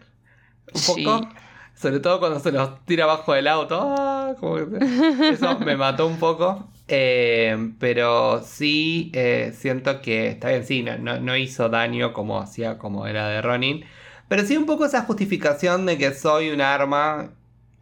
[0.73, 1.05] un Sí.
[1.05, 1.29] poco.
[1.77, 3.79] Sobre todo cuando se los tira abajo del auto.
[3.99, 6.69] Ah, como que se- Eso me mató un poco.
[6.89, 12.79] Eh, pero sí eh, siento que está bien, sí, no, no, hizo daño como hacía
[12.79, 13.85] como era de Ronin.
[14.29, 17.31] Pero sí un poco esa justificación de que soy un arma.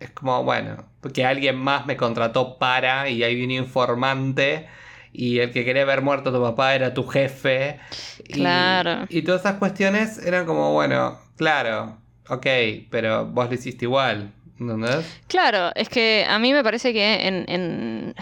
[0.00, 4.66] Es como, bueno, porque alguien más me contrató para y hay un informante.
[5.12, 7.78] Y el que quería ver muerto a tu papá era tu jefe.
[8.26, 9.06] Y- Claro.
[9.08, 12.46] Y, todas esas cuestiones eran como, bueno, claro, ok,
[12.90, 14.32] pero vos lo hiciste igual.
[14.58, 15.20] ¿Entendés?
[15.26, 18.14] Claro, es que a mí me parece que en, en,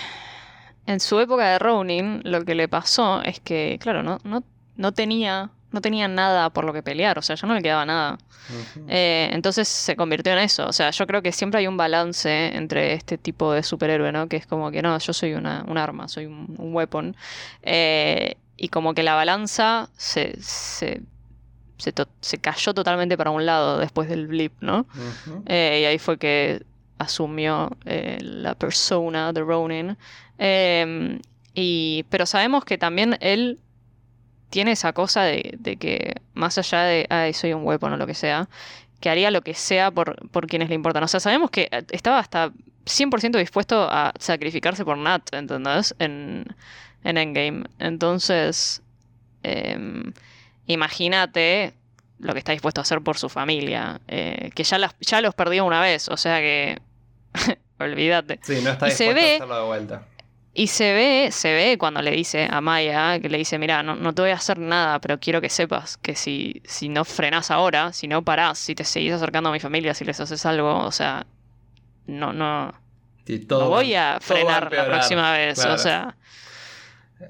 [0.86, 4.42] en su época de Ronin lo que le pasó es que, claro, no, no,
[4.76, 7.84] no tenía, no tenía nada por lo que pelear, o sea, ya no le quedaba
[7.84, 8.18] nada.
[8.88, 10.66] Eh, entonces se convirtió en eso.
[10.66, 14.28] O sea, yo creo que siempre hay un balance entre este tipo de superhéroe, ¿no?
[14.28, 17.16] Que es como que no, yo soy una, un arma, soy un, un weapon.
[17.62, 21.02] Eh, y como que la balanza se, se,
[21.78, 24.86] se, cayó totalmente para un lado después del blip, ¿no?
[25.46, 26.64] Eh, y ahí fue que
[26.98, 29.96] asumió eh, la persona de Ronin.
[30.38, 31.18] Eh,
[31.54, 33.58] y, pero sabemos que también él
[34.50, 38.06] tiene esa cosa de, de que, más allá de, ay, soy un weapon o lo
[38.06, 38.48] que sea,
[39.00, 41.02] que haría lo que sea por, por quienes le importan.
[41.02, 42.52] O sea, sabemos que eh, estaba hasta
[42.86, 45.94] 100% dispuesto a sacrificarse por Nat, ¿entendés?
[45.98, 46.46] En,
[47.04, 47.64] en Endgame.
[47.78, 48.82] Entonces,
[49.42, 50.12] em,
[50.66, 51.74] imagínate
[52.18, 55.34] lo que está dispuesto a hacer por su familia, eh, que ya, las, ya los
[55.34, 56.80] perdió una vez, o sea que
[57.80, 58.38] olvídate.
[58.42, 60.06] Sí, no está Y se dispuesto ve- a hacerlo de vuelta.
[60.54, 63.96] Y se ve, se ve cuando le dice a Maya, que le dice, mira, no,
[63.96, 67.50] no te voy a hacer nada, pero quiero que sepas que si, si no frenás
[67.50, 70.78] ahora, si no parás, si te seguís acercando a mi familia, si les haces algo,
[70.84, 71.24] o sea,
[72.06, 72.74] no, no,
[73.48, 75.74] todo no voy a frenar la próxima vez, claro.
[75.74, 76.16] o sea,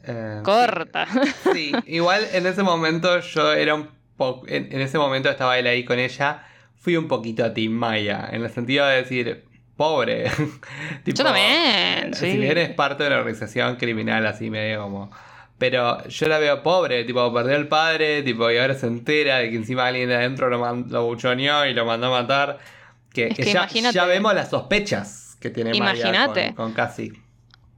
[0.05, 1.07] Eh, corta.
[1.53, 4.47] Sí, igual en ese momento yo era un poco.
[4.49, 6.45] En, en ese momento estaba él ahí con ella.
[6.77, 8.29] Fui un poquito a Team Maya.
[8.33, 9.45] En el sentido de decir,
[9.77, 10.25] pobre.
[11.05, 12.33] Tipo, Yo también, sí.
[12.33, 15.11] Si bien es parte de una organización criminal, así medio como.
[15.59, 19.51] Pero yo la veo pobre, tipo, perdió el padre, tipo, y ahora se entera de
[19.51, 22.59] que encima alguien de adentro lo, man- lo buchoneó y lo mandó a matar.
[23.13, 27.13] Que, Es que que ya, ya vemos las sospechas que tiene Maya con, con Cassie.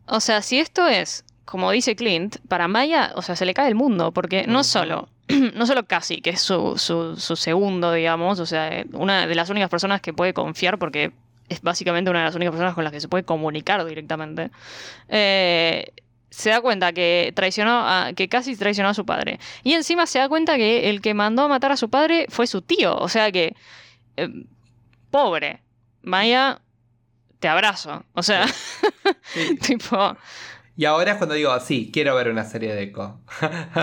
[0.07, 3.69] O sea, si esto es, como dice Clint, para Maya, o sea, se le cae
[3.69, 5.09] el mundo, porque no solo,
[5.55, 9.51] no solo Cassie, que es su, su, su segundo, digamos, o sea, una de las
[9.51, 11.13] únicas personas que puede confiar, porque
[11.49, 14.51] es básicamente una de las únicas personas con las que se puede comunicar directamente,
[15.09, 15.93] eh,
[16.31, 19.39] se da cuenta que traicionó a, que Cassie traicionó a su padre.
[19.63, 22.47] Y encima se da cuenta que el que mandó a matar a su padre fue
[22.47, 23.55] su tío, o sea que,
[24.17, 24.29] eh,
[25.11, 25.61] pobre,
[26.03, 26.61] Maya,
[27.39, 28.47] te abrazo, o sea,
[29.23, 29.57] Sí.
[29.63, 30.17] tipo...
[30.77, 33.21] Y ahora es cuando digo, sí, quiero ver una serie de Echo.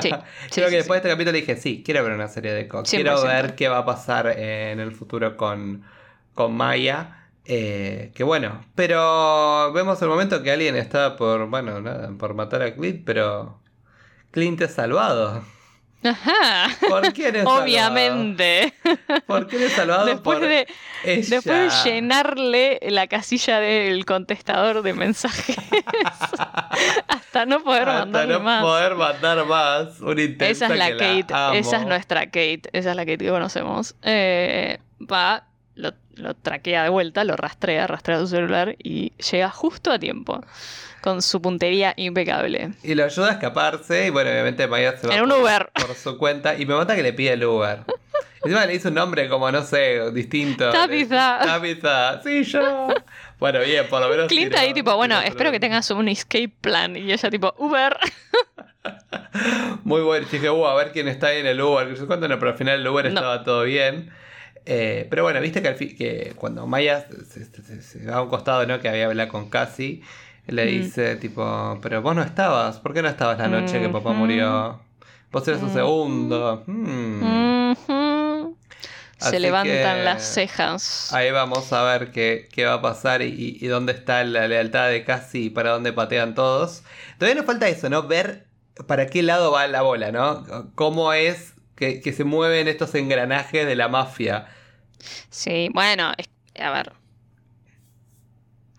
[0.02, 2.52] Sí, Creo sí, que sí, después de este capítulo dije, sí, quiero ver una serie
[2.52, 2.84] de Echo.
[2.84, 2.90] 100%.
[2.90, 5.84] Quiero ver qué va a pasar en el futuro con,
[6.34, 7.18] con Maya.
[7.46, 12.62] Eh, que bueno, pero vemos el momento que alguien está por, bueno, nada, por matar
[12.62, 13.60] a Clint, pero
[14.32, 15.44] Clint es salvado.
[16.04, 16.70] Ajá.
[16.88, 17.64] ¿Por quién es salvado?
[17.64, 18.74] Obviamente.
[19.28, 20.06] ¿Por quién es salvado?
[20.06, 20.68] Después por de,
[21.04, 21.36] ella.
[21.36, 25.56] después de llenarle la casilla del contestador de mensajes
[27.42, 28.64] hasta no poder Hasta mandarle no más.
[28.64, 30.00] poder mandar más.
[30.02, 33.18] Una intensa Esa es la que Kate, esa es nuestra Kate, esa es la Kate
[33.20, 33.96] que conocemos.
[34.04, 39.92] Eh, va, lo, lo traquea de vuelta, lo rastrea, rastrea su celular y llega justo
[39.92, 40.42] a tiempo.
[41.02, 42.74] Con su puntería impecable.
[42.84, 44.06] Y lo ayuda a escaparse.
[44.06, 45.72] Y bueno, obviamente Maya se va En un por, Uber.
[45.74, 46.54] por su cuenta.
[46.60, 47.80] Y me mata que le pide el Uber.
[48.44, 50.70] Encima le hizo un nombre como, no sé, distinto.
[50.72, 51.40] Tabitha.
[51.44, 52.22] Tabitha.
[52.24, 52.88] Sí, yo.
[53.42, 54.28] Bueno, bien, por lo menos.
[54.28, 56.96] Clint tiró- ahí tipo, bueno, espero que tengas un escape plan.
[56.96, 57.98] Y ella tipo, Uber.
[59.84, 60.28] Muy bueno.
[60.32, 61.88] Dije, uh, a ver quién está ahí en el Uber.
[61.90, 63.10] Que yo cuento, no, pero al final el Uber No.
[63.10, 64.12] estaba todo bien.
[64.66, 68.22] Eh, pero bueno, viste que, al que cuando Maya se, se- se- se va a
[68.22, 68.80] un costado, ¿no?
[68.80, 70.04] Que había hablado con Cassie,
[70.46, 70.68] le Mm.
[70.70, 72.80] dice, tipo, pero vos no estabas.
[72.80, 74.80] ¿Por qué no estabas la noche que papá murió?
[75.32, 75.76] Vos eras un Ujú.
[75.78, 76.64] segundo.
[76.68, 77.72] Mm.
[79.30, 81.14] Se levantan que las cejas.
[81.14, 84.90] Ahí vamos a ver qué, qué va a pasar y, y dónde está la lealtad
[84.90, 86.84] de Cassie y para dónde patean todos.
[87.18, 88.04] Todavía nos falta eso, ¿no?
[88.08, 88.48] Ver
[88.88, 90.72] para qué lado va la bola, ¿no?
[90.76, 94.48] Cómo es que, que se mueven estos engranajes de la mafia.
[95.30, 96.30] Sí, bueno, es-
[96.60, 96.94] a ver.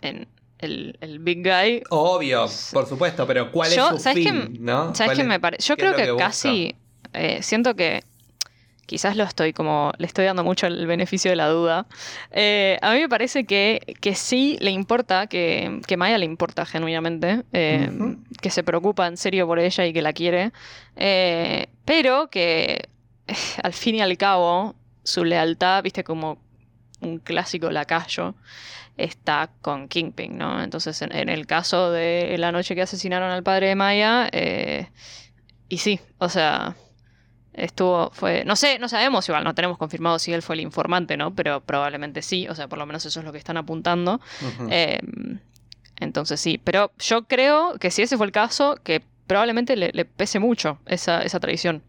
[0.03, 0.27] En
[0.59, 1.83] el, el Big Guy.
[1.91, 4.95] Obvio, por supuesto, pero ¿cuál Yo- es su ¿sabes fin, m- no?
[4.95, 5.63] ¿Sabes ¿Cuál qué me parece?
[5.69, 6.77] Yo creo que, que casi.
[7.13, 8.03] eh, siento que.
[8.93, 9.91] Quizás lo estoy como.
[9.97, 11.87] Le estoy dando mucho el beneficio de la duda.
[12.31, 16.67] Eh, a mí me parece que, que sí le importa, que, que Maya le importa
[16.67, 17.43] genuinamente.
[17.55, 17.91] eh.
[18.43, 20.53] Que se preocupa en serio por ella y que la quiere.
[20.97, 22.91] eh, pero que
[23.63, 24.75] al fin y al cabo,
[25.05, 26.37] su lealtad, viste, como
[27.01, 28.35] un clásico lacayo,
[28.99, 30.63] está con Kingpin, ¿no?
[30.63, 34.29] Entonces, en, en el caso de la noche que asesinaron al padre de Maya,
[35.71, 36.77] y sí, o sea,
[37.55, 41.17] estuvo, fue, no sé, no sabemos igual, no tenemos confirmado si él fue el informante,
[41.17, 41.35] ¿no?
[41.35, 44.21] Pero probablemente sí, o sea, por lo menos eso es lo que están apuntando.
[44.71, 45.01] Eh,
[46.01, 50.05] entonces sí, pero yo creo que si ese fue el caso, que probablemente le, le
[50.05, 51.83] pese mucho esa, esa traición.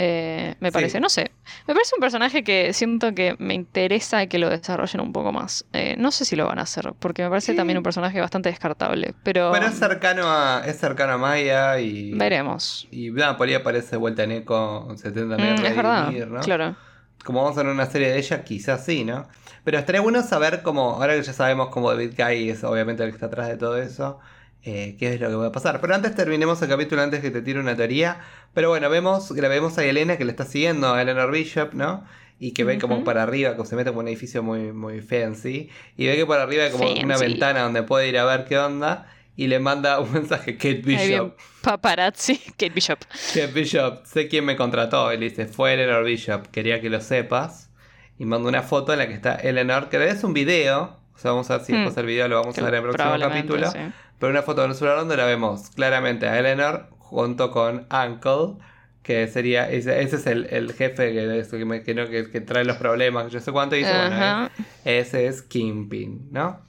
[0.00, 0.72] Eh, me Sí.
[0.74, 1.32] parece, no sé.
[1.66, 5.64] Me parece un personaje que siento que me interesa que lo desarrollen un poco más.
[5.72, 7.56] Eh, no sé si lo van a hacer, porque me parece Sí.
[7.56, 9.14] también un personaje bastante descartable.
[9.24, 12.12] Pero, Pero es cercano a, es cercano a Maya y.
[12.14, 12.86] veremos.
[12.92, 16.10] Y nada, por ahí aparece vuelta en eco, se tiende también Mm, a es verdad,
[16.28, 16.40] ¿no?
[16.42, 16.76] claro.
[17.24, 19.26] como vamos a ver una serie de ella, quizás sí, ¿no?
[19.64, 23.10] Pero estaría bueno saber cómo, ahora que ya sabemos cómo David Guy es obviamente el
[23.10, 24.20] que está atrás de todo eso,
[24.64, 25.80] eh, qué es lo que va a pasar.
[25.80, 28.20] Pero antes terminemos el capítulo antes que te tire una teoría.
[28.54, 32.04] Pero bueno, vemos, la vemos a Elena que le está siguiendo a Eleanor Bishop, ¿no?
[32.40, 35.70] Y que ve como para arriba, como se mete como un edificio muy, muy fancy.
[35.96, 38.58] Y ve que por arriba hay como una ventana donde puede ir a ver qué
[38.58, 39.12] onda.
[39.36, 41.36] Y le manda un mensaje, Kate Bishop.
[41.62, 42.98] paparazzi, Kate Bishop.
[43.32, 45.12] Kate Bishop, sé quién me contrató.
[45.12, 47.70] Y le dice, fue Eleanor Bishop, quería que lo sepas.
[48.18, 50.96] Y manda una foto en la que está Eleanor, que es un video.
[51.18, 51.76] O sea, vamos a ver si Hmm.
[51.78, 53.70] después el video lo vamos a ver en el próximo capítulo.
[53.72, 53.78] sí.
[54.20, 58.62] Pero una foto en el celular donde la vemos claramente a Eleanor junto con Uncle.
[59.02, 62.40] Que sería, ese, ese es el, el jefe que, que, me- que no- que- que
[62.42, 63.74] trae los problemas, que yo sé cuánto.
[63.74, 64.50] Y dice, bueno, Ajá.
[64.84, 66.60] eh, ese es Kingpin, ¿no?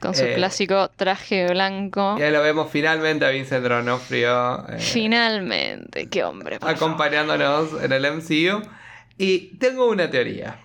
[0.00, 2.16] Con su Eh, clásico traje blanco.
[2.18, 6.58] Y ahí lo vemos finalmente a Vincent D'Onofrio eh, Finalmente, qué hombre.
[6.58, 6.74] favor.
[6.74, 8.62] acompañándonos en el MCU.
[9.18, 10.58] Y tengo una teoría.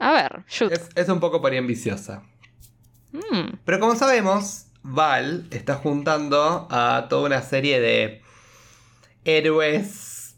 [0.00, 0.72] A ver, shoot.
[0.72, 2.22] Es, es un poco por ahí ambiciosa.
[3.14, 8.22] Mm, Pero como sabemos, Val está juntando a toda una serie de
[9.24, 10.36] héroes,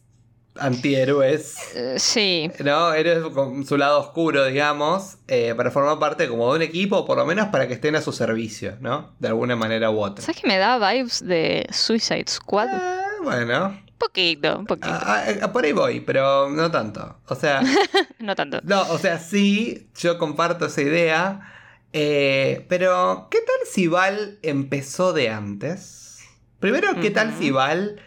[0.59, 2.93] antihéroes, eh, sí, ¿no?
[2.95, 7.05] Héroes con su lado oscuro, digamos, eh, para formar parte como de un equipo, o
[7.07, 9.15] por lo menos para que estén a su servicio, ¿no?
[9.19, 10.25] De alguna manera u otra.
[10.25, 12.69] ¿sabes que me da vibes de Suicide Squad?
[12.75, 14.89] Eh, bueno, poquito, un poquito.
[14.89, 17.19] a- a- a- por ahí voy, pero no tanto.
[17.29, 17.61] O sea,
[18.21, 18.61] no tanto.
[18.63, 21.53] no, o sea, sí, yo comparto esa idea.
[21.99, 26.21] Eh, pero, ¿qué tal si Val empezó de antes?
[26.61, 27.99] Primero, ¿qué tal si Val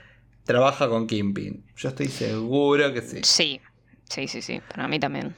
[0.43, 1.65] trabaja con Kimpin?
[1.75, 3.21] Yo estoy seguro que sí.
[3.23, 3.59] Sí,
[4.07, 5.33] sí, sí, sí, para mí también.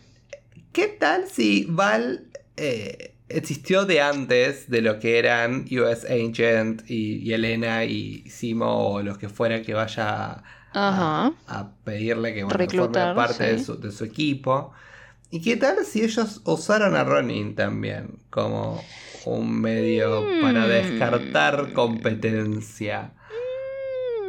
[0.73, 7.19] ¿Qué tal si Val eh, existió de antes de lo que eran US Agent y,
[7.19, 13.15] y Elena y Simo o los que fuera que vaya a, pedirle que bueno, forme
[13.15, 13.63] parte de, sí.
[13.63, 14.73] su, de su equipo?
[15.31, 18.83] ¿Y qué tal si ellos usaron a Ronin también como
[19.25, 20.69] un medio para Mm.
[20.69, 23.11] descartar competencia?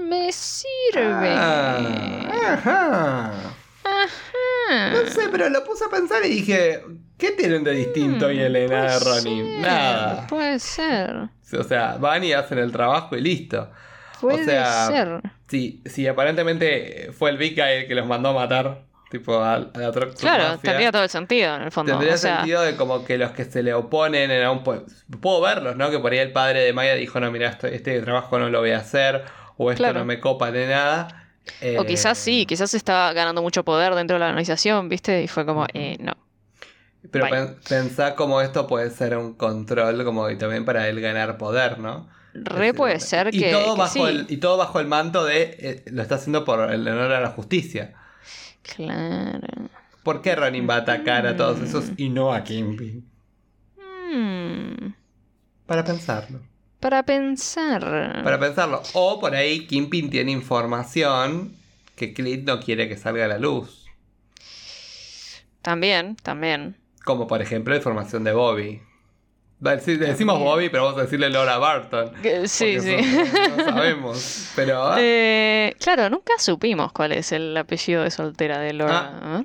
[0.03, 1.29] Mm, Me sirve.
[1.29, 3.33] Ah, ajá.
[3.85, 4.91] Ajá.
[4.93, 6.83] No sé, pero lo puse a pensar y dije,
[7.19, 9.61] ¿qué tienen de distinto y Mm, Elena de Ronin?
[9.61, 10.27] Nada.
[10.29, 11.29] Puede ser.
[11.59, 13.71] O sea, van y hacen el trabajo y listo.
[14.21, 15.21] Puede sea, ser.
[15.49, 19.59] Sí, sí, aparentemente fue el Vika el que los mandó a matar, tipo a, a
[19.61, 20.59] la Claro, Mafia.
[20.63, 21.93] tendría todo el sentido en el fondo.
[21.93, 24.85] Tendría o sea, sentido de como que los que se le oponen en algún pu-
[25.21, 25.91] Puedo verlos, ¿no?
[25.91, 28.59] Que por ahí el padre de Maya dijo, no, mira, esto- este trabajo no lo
[28.59, 29.23] voy a hacer,
[29.57, 30.01] o esto Claro.
[30.01, 31.29] no me copa de nada.
[31.63, 35.23] O Eh, quizás sí, quizás estaba ganando mucho poder dentro de la organización, ¿viste?
[35.23, 36.17] Y fue como, eh, no.
[37.11, 41.37] Pero pen- pensá como esto puede ser un control, como y también para él ganar
[41.37, 42.09] poder, ¿no?
[42.35, 44.01] Re puede ser y que, todo que bajo sí.
[44.03, 45.43] el Y todo bajo el manto de.
[45.59, 47.93] eh, lo está haciendo por el honor a la justicia.
[48.63, 49.69] Claro.
[50.03, 53.09] ¿Por qué Ronin va a atacar a todos esos y no a Kingpin?
[54.13, 54.93] Mm,
[55.67, 56.41] Para pensarlo.
[56.81, 57.81] para pensar.
[58.25, 58.83] Para pensarlo.
[58.95, 61.55] O por ahí Kingpin tiene información
[61.97, 63.87] que Clint no quiere que salga a la luz.
[65.63, 66.77] También, también.
[67.05, 68.83] Como por ejemplo la información de Bobby.
[69.63, 70.39] Decimos.
[70.41, 72.13] Bobby, pero vamos a decirle Laura Barton.
[72.47, 72.97] Sí, sí.
[73.57, 74.49] No sabemos.
[74.57, 74.83] Pero.
[74.85, 79.41] ah, Eh, claro, nunca supimos cuál es el apellido de soltera de Laura.
[79.41, 79.45] ¿eh?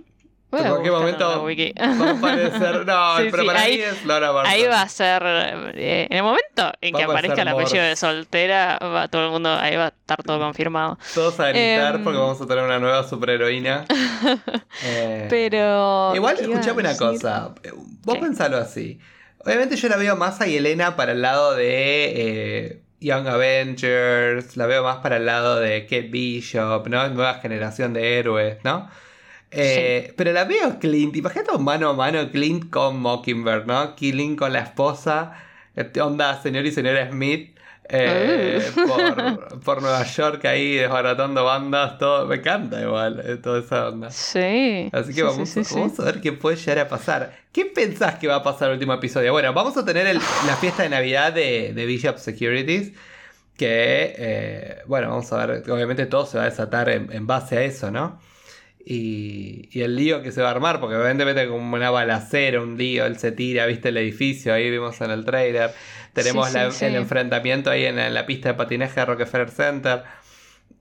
[0.49, 2.85] Voy en cualquier momento va a aparecer.
[2.85, 4.53] No, Sí, pero sí, para ahí- mí es Laura Barton.
[4.53, 5.21] Ahí va a ser.
[5.75, 9.31] eh, en el momento en Va que aparezca el apellido de soltera, va todo el
[9.31, 10.97] mundo, ahí va a estar todo confirmado.
[11.13, 13.85] Todos a gritar Em, porque vamos a tener una nueva superheroína.
[14.83, 16.13] Eh, Pero.
[16.15, 17.53] Igual, ¿qué iba a escuchame una cosa.
[18.03, 18.21] Vos ¿Qué?
[18.21, 18.99] pensalo así.
[19.39, 24.57] Obviamente yo la veo más a Elena para el lado de eh, Young Avengers.
[24.57, 27.07] La veo más para el lado de Kate Bishop, ¿no?
[27.09, 28.89] Nueva generación de héroes, ¿no?
[29.51, 31.15] Eh, Pero la veo Clint.
[31.15, 33.95] Imagínate un mano a mano Clint con Mockingbird, ¿no?
[33.95, 35.33] Killing con la esposa.
[35.75, 37.56] este, Onda señor y señora Smith.
[37.89, 38.87] Eh, Uh.
[38.87, 42.25] por, por Nueva York ahí desbaratando bandas, todo.
[42.27, 44.09] Me encanta igual, eh, toda esa onda.
[44.11, 44.89] Sí.
[44.91, 45.75] Así que sí, vamos, sí, sí, sí.
[45.79, 47.33] vamos a ver qué puede llegar a pasar.
[47.51, 49.31] ¿Qué pensás que va a pasar el último episodio?
[49.31, 52.91] Bueno, vamos a tener el- la fiesta de Navidad de, de Bishop Securities.
[53.55, 55.69] Que, eh, bueno, vamos a ver.
[55.71, 58.19] Obviamente todo se va a desatar en, en base a eso, ¿no?
[58.89, 62.61] Y, y el lío que se va a armar, porque obviamente mete como una balacera,
[62.61, 65.71] un lío, él se tira, viste el edificio, ahí vimos en el trailer.
[66.13, 66.85] Tenemos Sí, la- sí, sí.
[66.85, 70.03] el enfrentamiento ahí en, en la pista de patinaje de Rockefeller Center.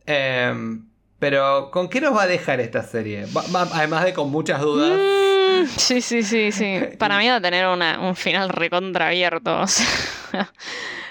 [0.06, 0.86] Em,
[1.18, 3.24] pero, ¿con qué nos va a dejar esta serie?
[3.72, 4.92] Además de con muchas dudas.
[4.92, 6.78] Mm, sí, sí, sí, sí.
[6.98, 9.60] Para mí va a tener una- un final recontra abierto.
[9.62, 10.52] o sea,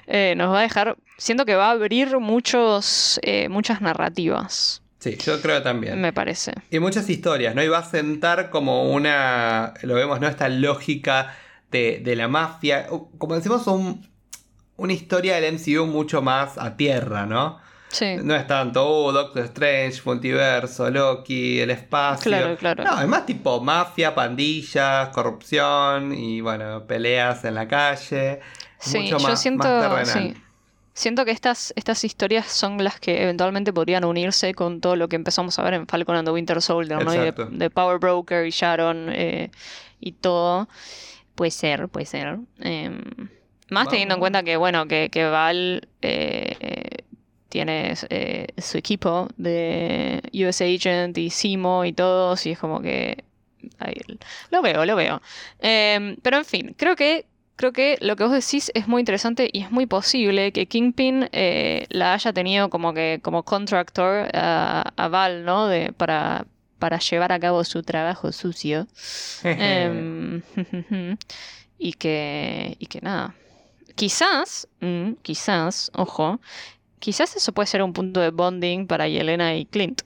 [0.07, 0.95] eh, nos va a dejar.
[1.17, 6.01] Siento que va a abrir muchos, eh, muchas narrativas, Sí, yo creo también.
[6.01, 6.51] me parece.
[6.71, 7.61] Y muchas historias, ¿no?
[7.61, 10.27] Y va a sentar como una, lo vemos, ¿no?
[10.27, 11.35] Esta lógica
[11.69, 12.87] de, de la mafia.
[13.19, 14.09] Como decimos, un,
[14.77, 17.59] una historia del MCU mucho más a tierra, ¿no?
[17.89, 18.15] Sí.
[18.23, 22.31] No es tanto, oh, Doctor Strange, Multiverso, Loki, el espacio.
[22.31, 22.83] Claro, claro.
[22.83, 28.39] No, es más tipo mafia, pandillas, corrupción y bueno, peleas en la calle.
[28.79, 30.33] Sí, mucho yo más, siento, más terrenal.
[30.33, 30.41] sí.
[30.95, 35.17] Siento que estas, estas historias son las que eventualmente podrían unirse con todo lo que
[35.17, 37.13] empezamos a ver en Falcon and the Winter Soldier, ¿no?
[37.13, 39.51] Y de, de Power Broker y Sharon eh,
[39.99, 40.69] y todo.
[41.35, 42.39] Puede ser, puede ser.
[42.61, 43.03] Em,
[43.69, 47.03] más teniendo en cuenta que, bueno, que, que Val eh, eh,
[47.49, 47.93] tiene
[48.57, 53.25] su equipo de US Agent y Simo y todos, y es como que...
[53.79, 53.95] ahí,
[54.49, 55.21] lo veo, lo veo.
[55.59, 57.25] Em, pero en fin, creo que
[57.55, 61.29] creo que lo que vos decís es muy interesante y es muy posible que Kingpin
[61.31, 65.67] eh, la haya tenido como que como contractor a, a Val, ¿no?
[65.67, 66.45] De, para,
[66.79, 68.87] para llevar a cabo su trabajo sucio.
[69.43, 70.41] Em,
[71.79, 72.75] y que.
[72.79, 73.35] Y que nada.
[73.95, 76.39] Quizás, mm, quizás, ojo,
[76.99, 80.01] quizás eso puede ser un punto de bonding para Yelena y Clint.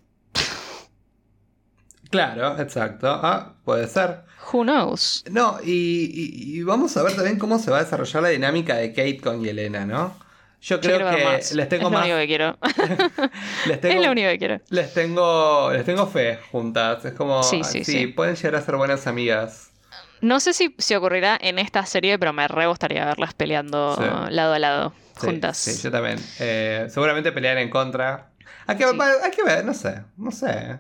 [2.10, 3.07] Claro, exacto.
[3.22, 4.22] Ah, puede ser.
[4.51, 5.24] Who knows?
[5.30, 8.76] No, y, y- y vamos a ver también cómo se va a desarrollar la dinámica
[8.76, 10.16] de Kate con Yelena, ¿no?
[10.62, 11.51] Yo creo que más.
[11.53, 12.05] les tengo es lo más.
[12.05, 12.57] único que quiero.
[13.68, 14.60] Les es lo único que quiero.
[14.70, 15.72] les tengo.
[15.72, 17.05] Les tengo fe juntas.
[17.05, 17.43] Es como.
[17.43, 18.07] Sí, sí, sí.
[18.07, 19.72] pueden llegar a ser buenas amigas.
[20.20, 24.03] No sé si, si ocurrirá en esta serie, pero me re gustaría verlas peleando Sí.
[24.34, 25.57] lado a lado, Sí, juntas.
[25.57, 26.20] Sí, yo también.
[26.39, 28.32] Eh, seguramente pelear en contra.
[28.68, 28.97] Hay que, Sí.
[29.24, 30.01] hay que ver, no sé.
[30.18, 30.78] No sé.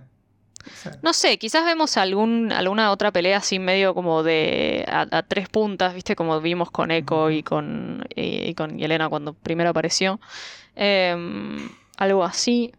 [0.65, 0.91] No sé.
[1.01, 5.49] No sé, quizás vemos algún, alguna otra pelea así medio como de a, a tres
[5.49, 6.15] puntas, ¿viste?
[6.15, 10.19] Como vimos con Echo y con, y, y con Yelena cuando primero apareció.
[10.75, 12.73] Em, algo así,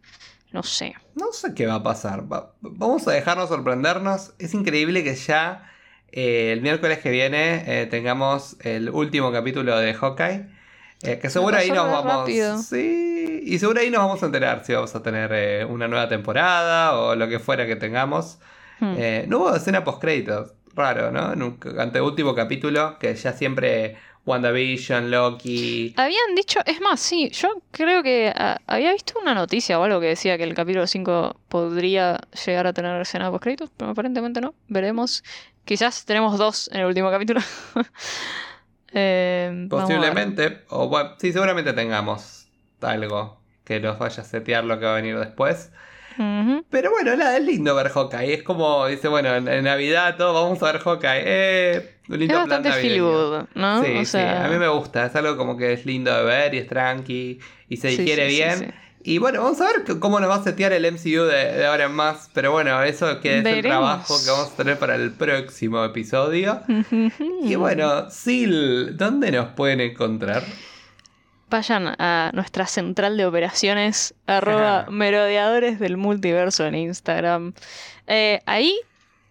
[0.53, 0.95] no sé.
[1.15, 2.31] No sé qué va a pasar.
[2.33, 4.35] Va- vamos a dejarnos sorprendernos.
[4.39, 5.71] Es increíble que ya
[6.13, 10.60] eh, el miércoles que viene eh, tengamos el último capítulo de Hawkeye.
[11.03, 12.21] Eh, que seguro ahí nos vamos.
[12.21, 12.59] rápido.
[12.59, 13.43] Sí.
[13.45, 16.99] Y seguro ahí nos vamos a enterar si vamos a tener eh, una nueva temporada
[16.99, 18.39] o lo que fuera que tengamos.
[18.81, 18.95] Hmm.
[18.99, 20.53] Eh, no hubo escena post créditos.
[20.75, 21.33] Raro, ¿no?
[21.33, 25.95] En un anteúltimo capítulo que ya siempre WandaVision, Loki.
[25.97, 30.01] Habían dicho, es más, sí, yo creo que ah, había visto una noticia o algo
[30.01, 34.41] que decía que el capítulo 5 podría llegar a tener escena post créditos, pero aparentemente
[34.41, 34.55] no.
[34.69, 35.25] Veremos.
[35.65, 37.41] Quizás tenemos dos en el último capítulo.
[38.93, 39.69] Ver.
[39.69, 42.49] Posiblemente, o bueno, sí, seguramente tengamos
[42.81, 45.71] algo que nos vaya a setear lo que va a venir después.
[46.71, 48.35] Pero bueno, nada, es lindo ver Hawkeye.
[48.35, 51.23] Es como, dice, bueno, en, en Navidad todo, vamos a ver Hawkeye.
[51.25, 53.83] Eh, un Es lindo plan bastante feel good, ¿no?
[53.83, 55.07] Sí, o sí, sea, a mí me gusta.
[55.07, 58.37] Es algo como que es lindo de ver y es tranqui y se digiere sí,
[58.37, 58.75] sí, bien.
[59.03, 61.85] Y bueno, vamos a ver cómo nos va a setear el MCU de, de ahora
[61.85, 62.29] en más.
[62.35, 66.61] Pero bueno, eso que es el trabajo que vamos a tener para el próximo episodio.
[67.43, 70.43] Y bueno, Sil, ¿dónde nos pueden encontrar?
[71.49, 77.55] Vayan a nuestra central de operaciones, arroba merodeadores del multiverso en Instagram.
[78.07, 78.79] Eh, ahí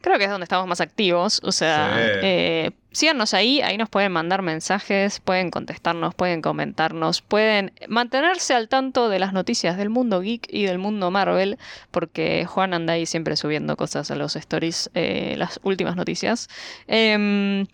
[0.01, 1.41] creo que es donde estamos más activos.
[1.43, 2.19] O sea, Sí.
[2.23, 8.67] eh, síganos ahí, ahí nos pueden mandar mensajes, pueden contestarnos, pueden comentarnos, pueden mantenerse al
[8.69, 11.57] tanto de las noticias del mundo geek y del mundo Marvel,
[11.91, 16.47] porque Juan anda ahí siempre subiendo cosas a los stories, eh, las últimas noticias.
[16.87, 17.67] Em,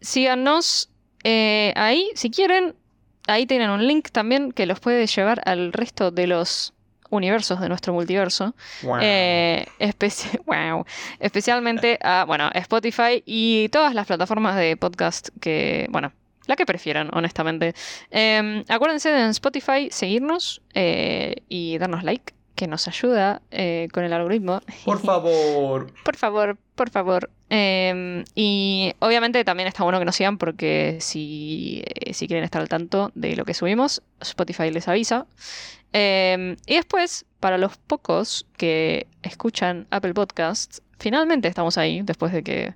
[0.00, 0.88] síganos
[1.24, 2.74] eh, ahí, si quieren.
[3.26, 6.72] Ahí tienen un link también que los puede llevar al resto de los
[7.10, 8.54] universos de nuestro multiverso.
[8.82, 8.98] Wow.
[9.02, 10.84] Eh, especi- wow.
[11.18, 16.12] Especialmente a, bueno, Spotify y todas las plataformas de podcast que, bueno,
[16.46, 17.74] la que prefieran, honestamente.
[18.10, 24.04] Eh, acuérdense de en Spotify seguirnos eh, y darnos like, que nos ayuda eh, con
[24.04, 24.60] el algoritmo.
[24.84, 25.90] Por favor.
[26.04, 27.30] Por favor, por favor.
[27.48, 32.60] Eh, y obviamente también está bueno que nos sigan porque si, eh, si quieren estar
[32.60, 35.26] al tanto de lo que subimos, Spotify les avisa.
[35.94, 42.42] Eh, y después, para los pocos que escuchan Apple Podcasts, finalmente estamos ahí, después de
[42.42, 42.74] que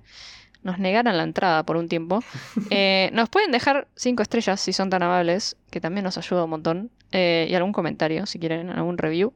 [0.65, 2.19] nos negaran la entrada por un tiempo.
[2.71, 6.49] Eh, nos pueden dejar cinco estrellas si son tan amables, que también nos ayuda un
[6.49, 6.89] montón.
[7.11, 9.31] eh, y algún comentario, si quieren, algún review.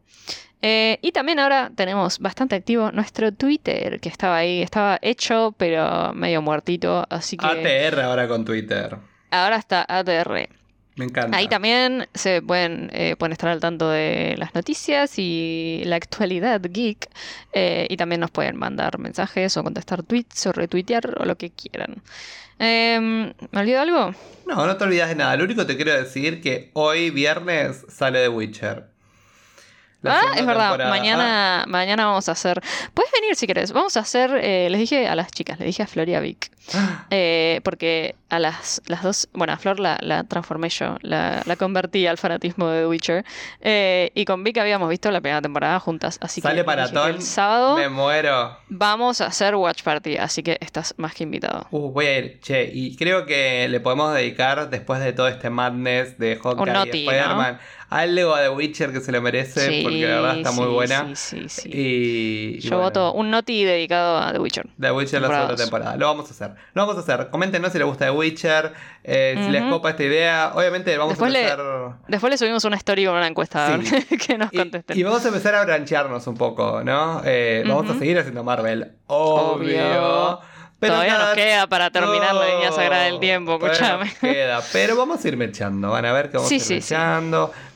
[0.62, 6.12] Eh, y también ahora tenemos bastante activo nuestro Twitter, que estaba ahí, estaba hecho, pero
[6.14, 7.06] medio muertito.
[7.10, 8.98] Así que ATR ahora con Twitter.
[9.32, 10.50] ahora está ATR.
[11.00, 11.38] Me encanta.
[11.38, 16.60] Ahí también se pueden, eh, pueden estar al tanto de las noticias y la actualidad
[16.62, 17.08] geek.
[17.54, 21.52] eh, y también nos pueden mandar mensajes o contestar tweets o retuitear o lo que
[21.52, 22.04] quieran.
[22.60, 24.14] Em, ¿Me olvido algo?
[24.46, 25.38] No, no te olvidas de nada.
[25.38, 28.89] Lo único que te quiero decir que hoy viernes sale The Witcher.
[30.02, 30.70] La ah, es verdad.
[30.70, 30.90] temporada.
[30.90, 32.62] Mañana, mañana vamos a hacer.
[32.94, 33.74] Puedes venir si querés.
[33.74, 34.32] Vamos a hacer.
[34.42, 36.52] eh, les dije a las chicas, les dije a Flor y a Vic.
[36.74, 39.28] Ah, eh, porque a las, las dos.
[39.34, 40.96] Bueno, a Flor la, la transformé yo.
[41.02, 43.26] La, la convertí al fanatismo de The Witcher.
[43.60, 46.18] eh, y con Vic habíamos visto la primera temporada juntas.
[46.22, 47.10] Así Sale que que maratón.
[47.10, 48.58] el sábado Me muero.
[48.70, 50.16] vamos a hacer Watch Party.
[50.18, 51.68] Así que estás más que invitado.
[51.72, 52.40] Uh, voy a ir.
[52.40, 56.74] Che, y creo que le podemos dedicar, después de todo este madness de Hawkeye y
[56.74, 57.58] noti, ¿no?
[57.90, 61.08] Algo a The Witcher que se lo merece, porque la verdad está muy buena.
[61.16, 61.70] Sí, sí, sí.
[61.74, 64.68] Y, y Yo bueno, voto un noti dedicado a The Witcher.
[64.80, 65.96] The Witcher la segunda temporada.
[65.98, 66.52] Lo vamos a hacer.
[66.74, 67.30] Lo vamos a hacer.
[67.32, 68.74] Coméntenos si les gusta The Witcher,
[69.04, 70.52] eh, si les copa esta idea.
[70.54, 71.96] Obviamente vamos Después a le- empezar.
[72.08, 74.18] Después le subimos una story con una encuesta a ver Sí.
[74.28, 74.98] que nos contesten.
[74.98, 77.22] y vamos a empezar a branchearnos un poco, ¿no?
[77.26, 78.92] Eh, Vamos a seguir haciendo Marvel.
[79.08, 79.80] Obvio.
[79.82, 80.40] Obvio.
[80.80, 84.14] Pero Todavía nos queda para terminar la línea sagrada del tiempo, escúchame.
[84.22, 86.82] queda, pero vamos a ir mechando, van a ver que vamos Sí, a ir sí,
[86.82, 86.96] sí.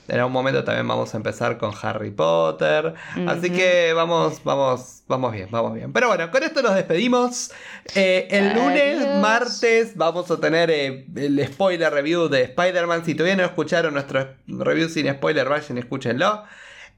[0.07, 2.93] En algún momento también vamos a empezar con Harry Potter.
[3.27, 5.93] Así que vamos, vamos, vamos bien, vamos bien.
[5.93, 7.51] Pero bueno, con esto nos despedimos.
[7.95, 13.05] Eh, el lunes, martes, vamos a tener eh, el spoiler review de Spider-Man.
[13.05, 16.43] Si todavía no escucharon nuestro review sin spoiler, vayan y escúchenlo.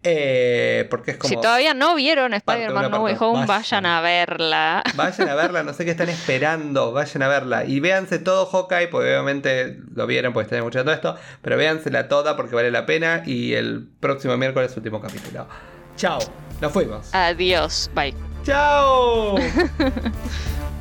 [0.08, 1.30] Eh, porque es como...
[1.30, 3.88] Si todavía no vieron Spider-Man No Way Home, Vayan.
[3.88, 4.84] a verla.
[4.94, 7.66] Vayan a verla, no sé qué están esperando, vayan a verla.
[7.66, 12.38] Y véanse todo Hawkeye, porque obviamente lo vieron porque están escuchando esto, pero véansela toda
[12.38, 13.24] porque vale la pena.
[13.26, 15.48] Y el próximo miércoles, último capítulo.
[15.98, 16.20] Chao,
[16.62, 17.14] nos fuimos.
[17.14, 17.90] Adiós.
[17.96, 18.14] Bye.
[18.44, 19.38] Chao.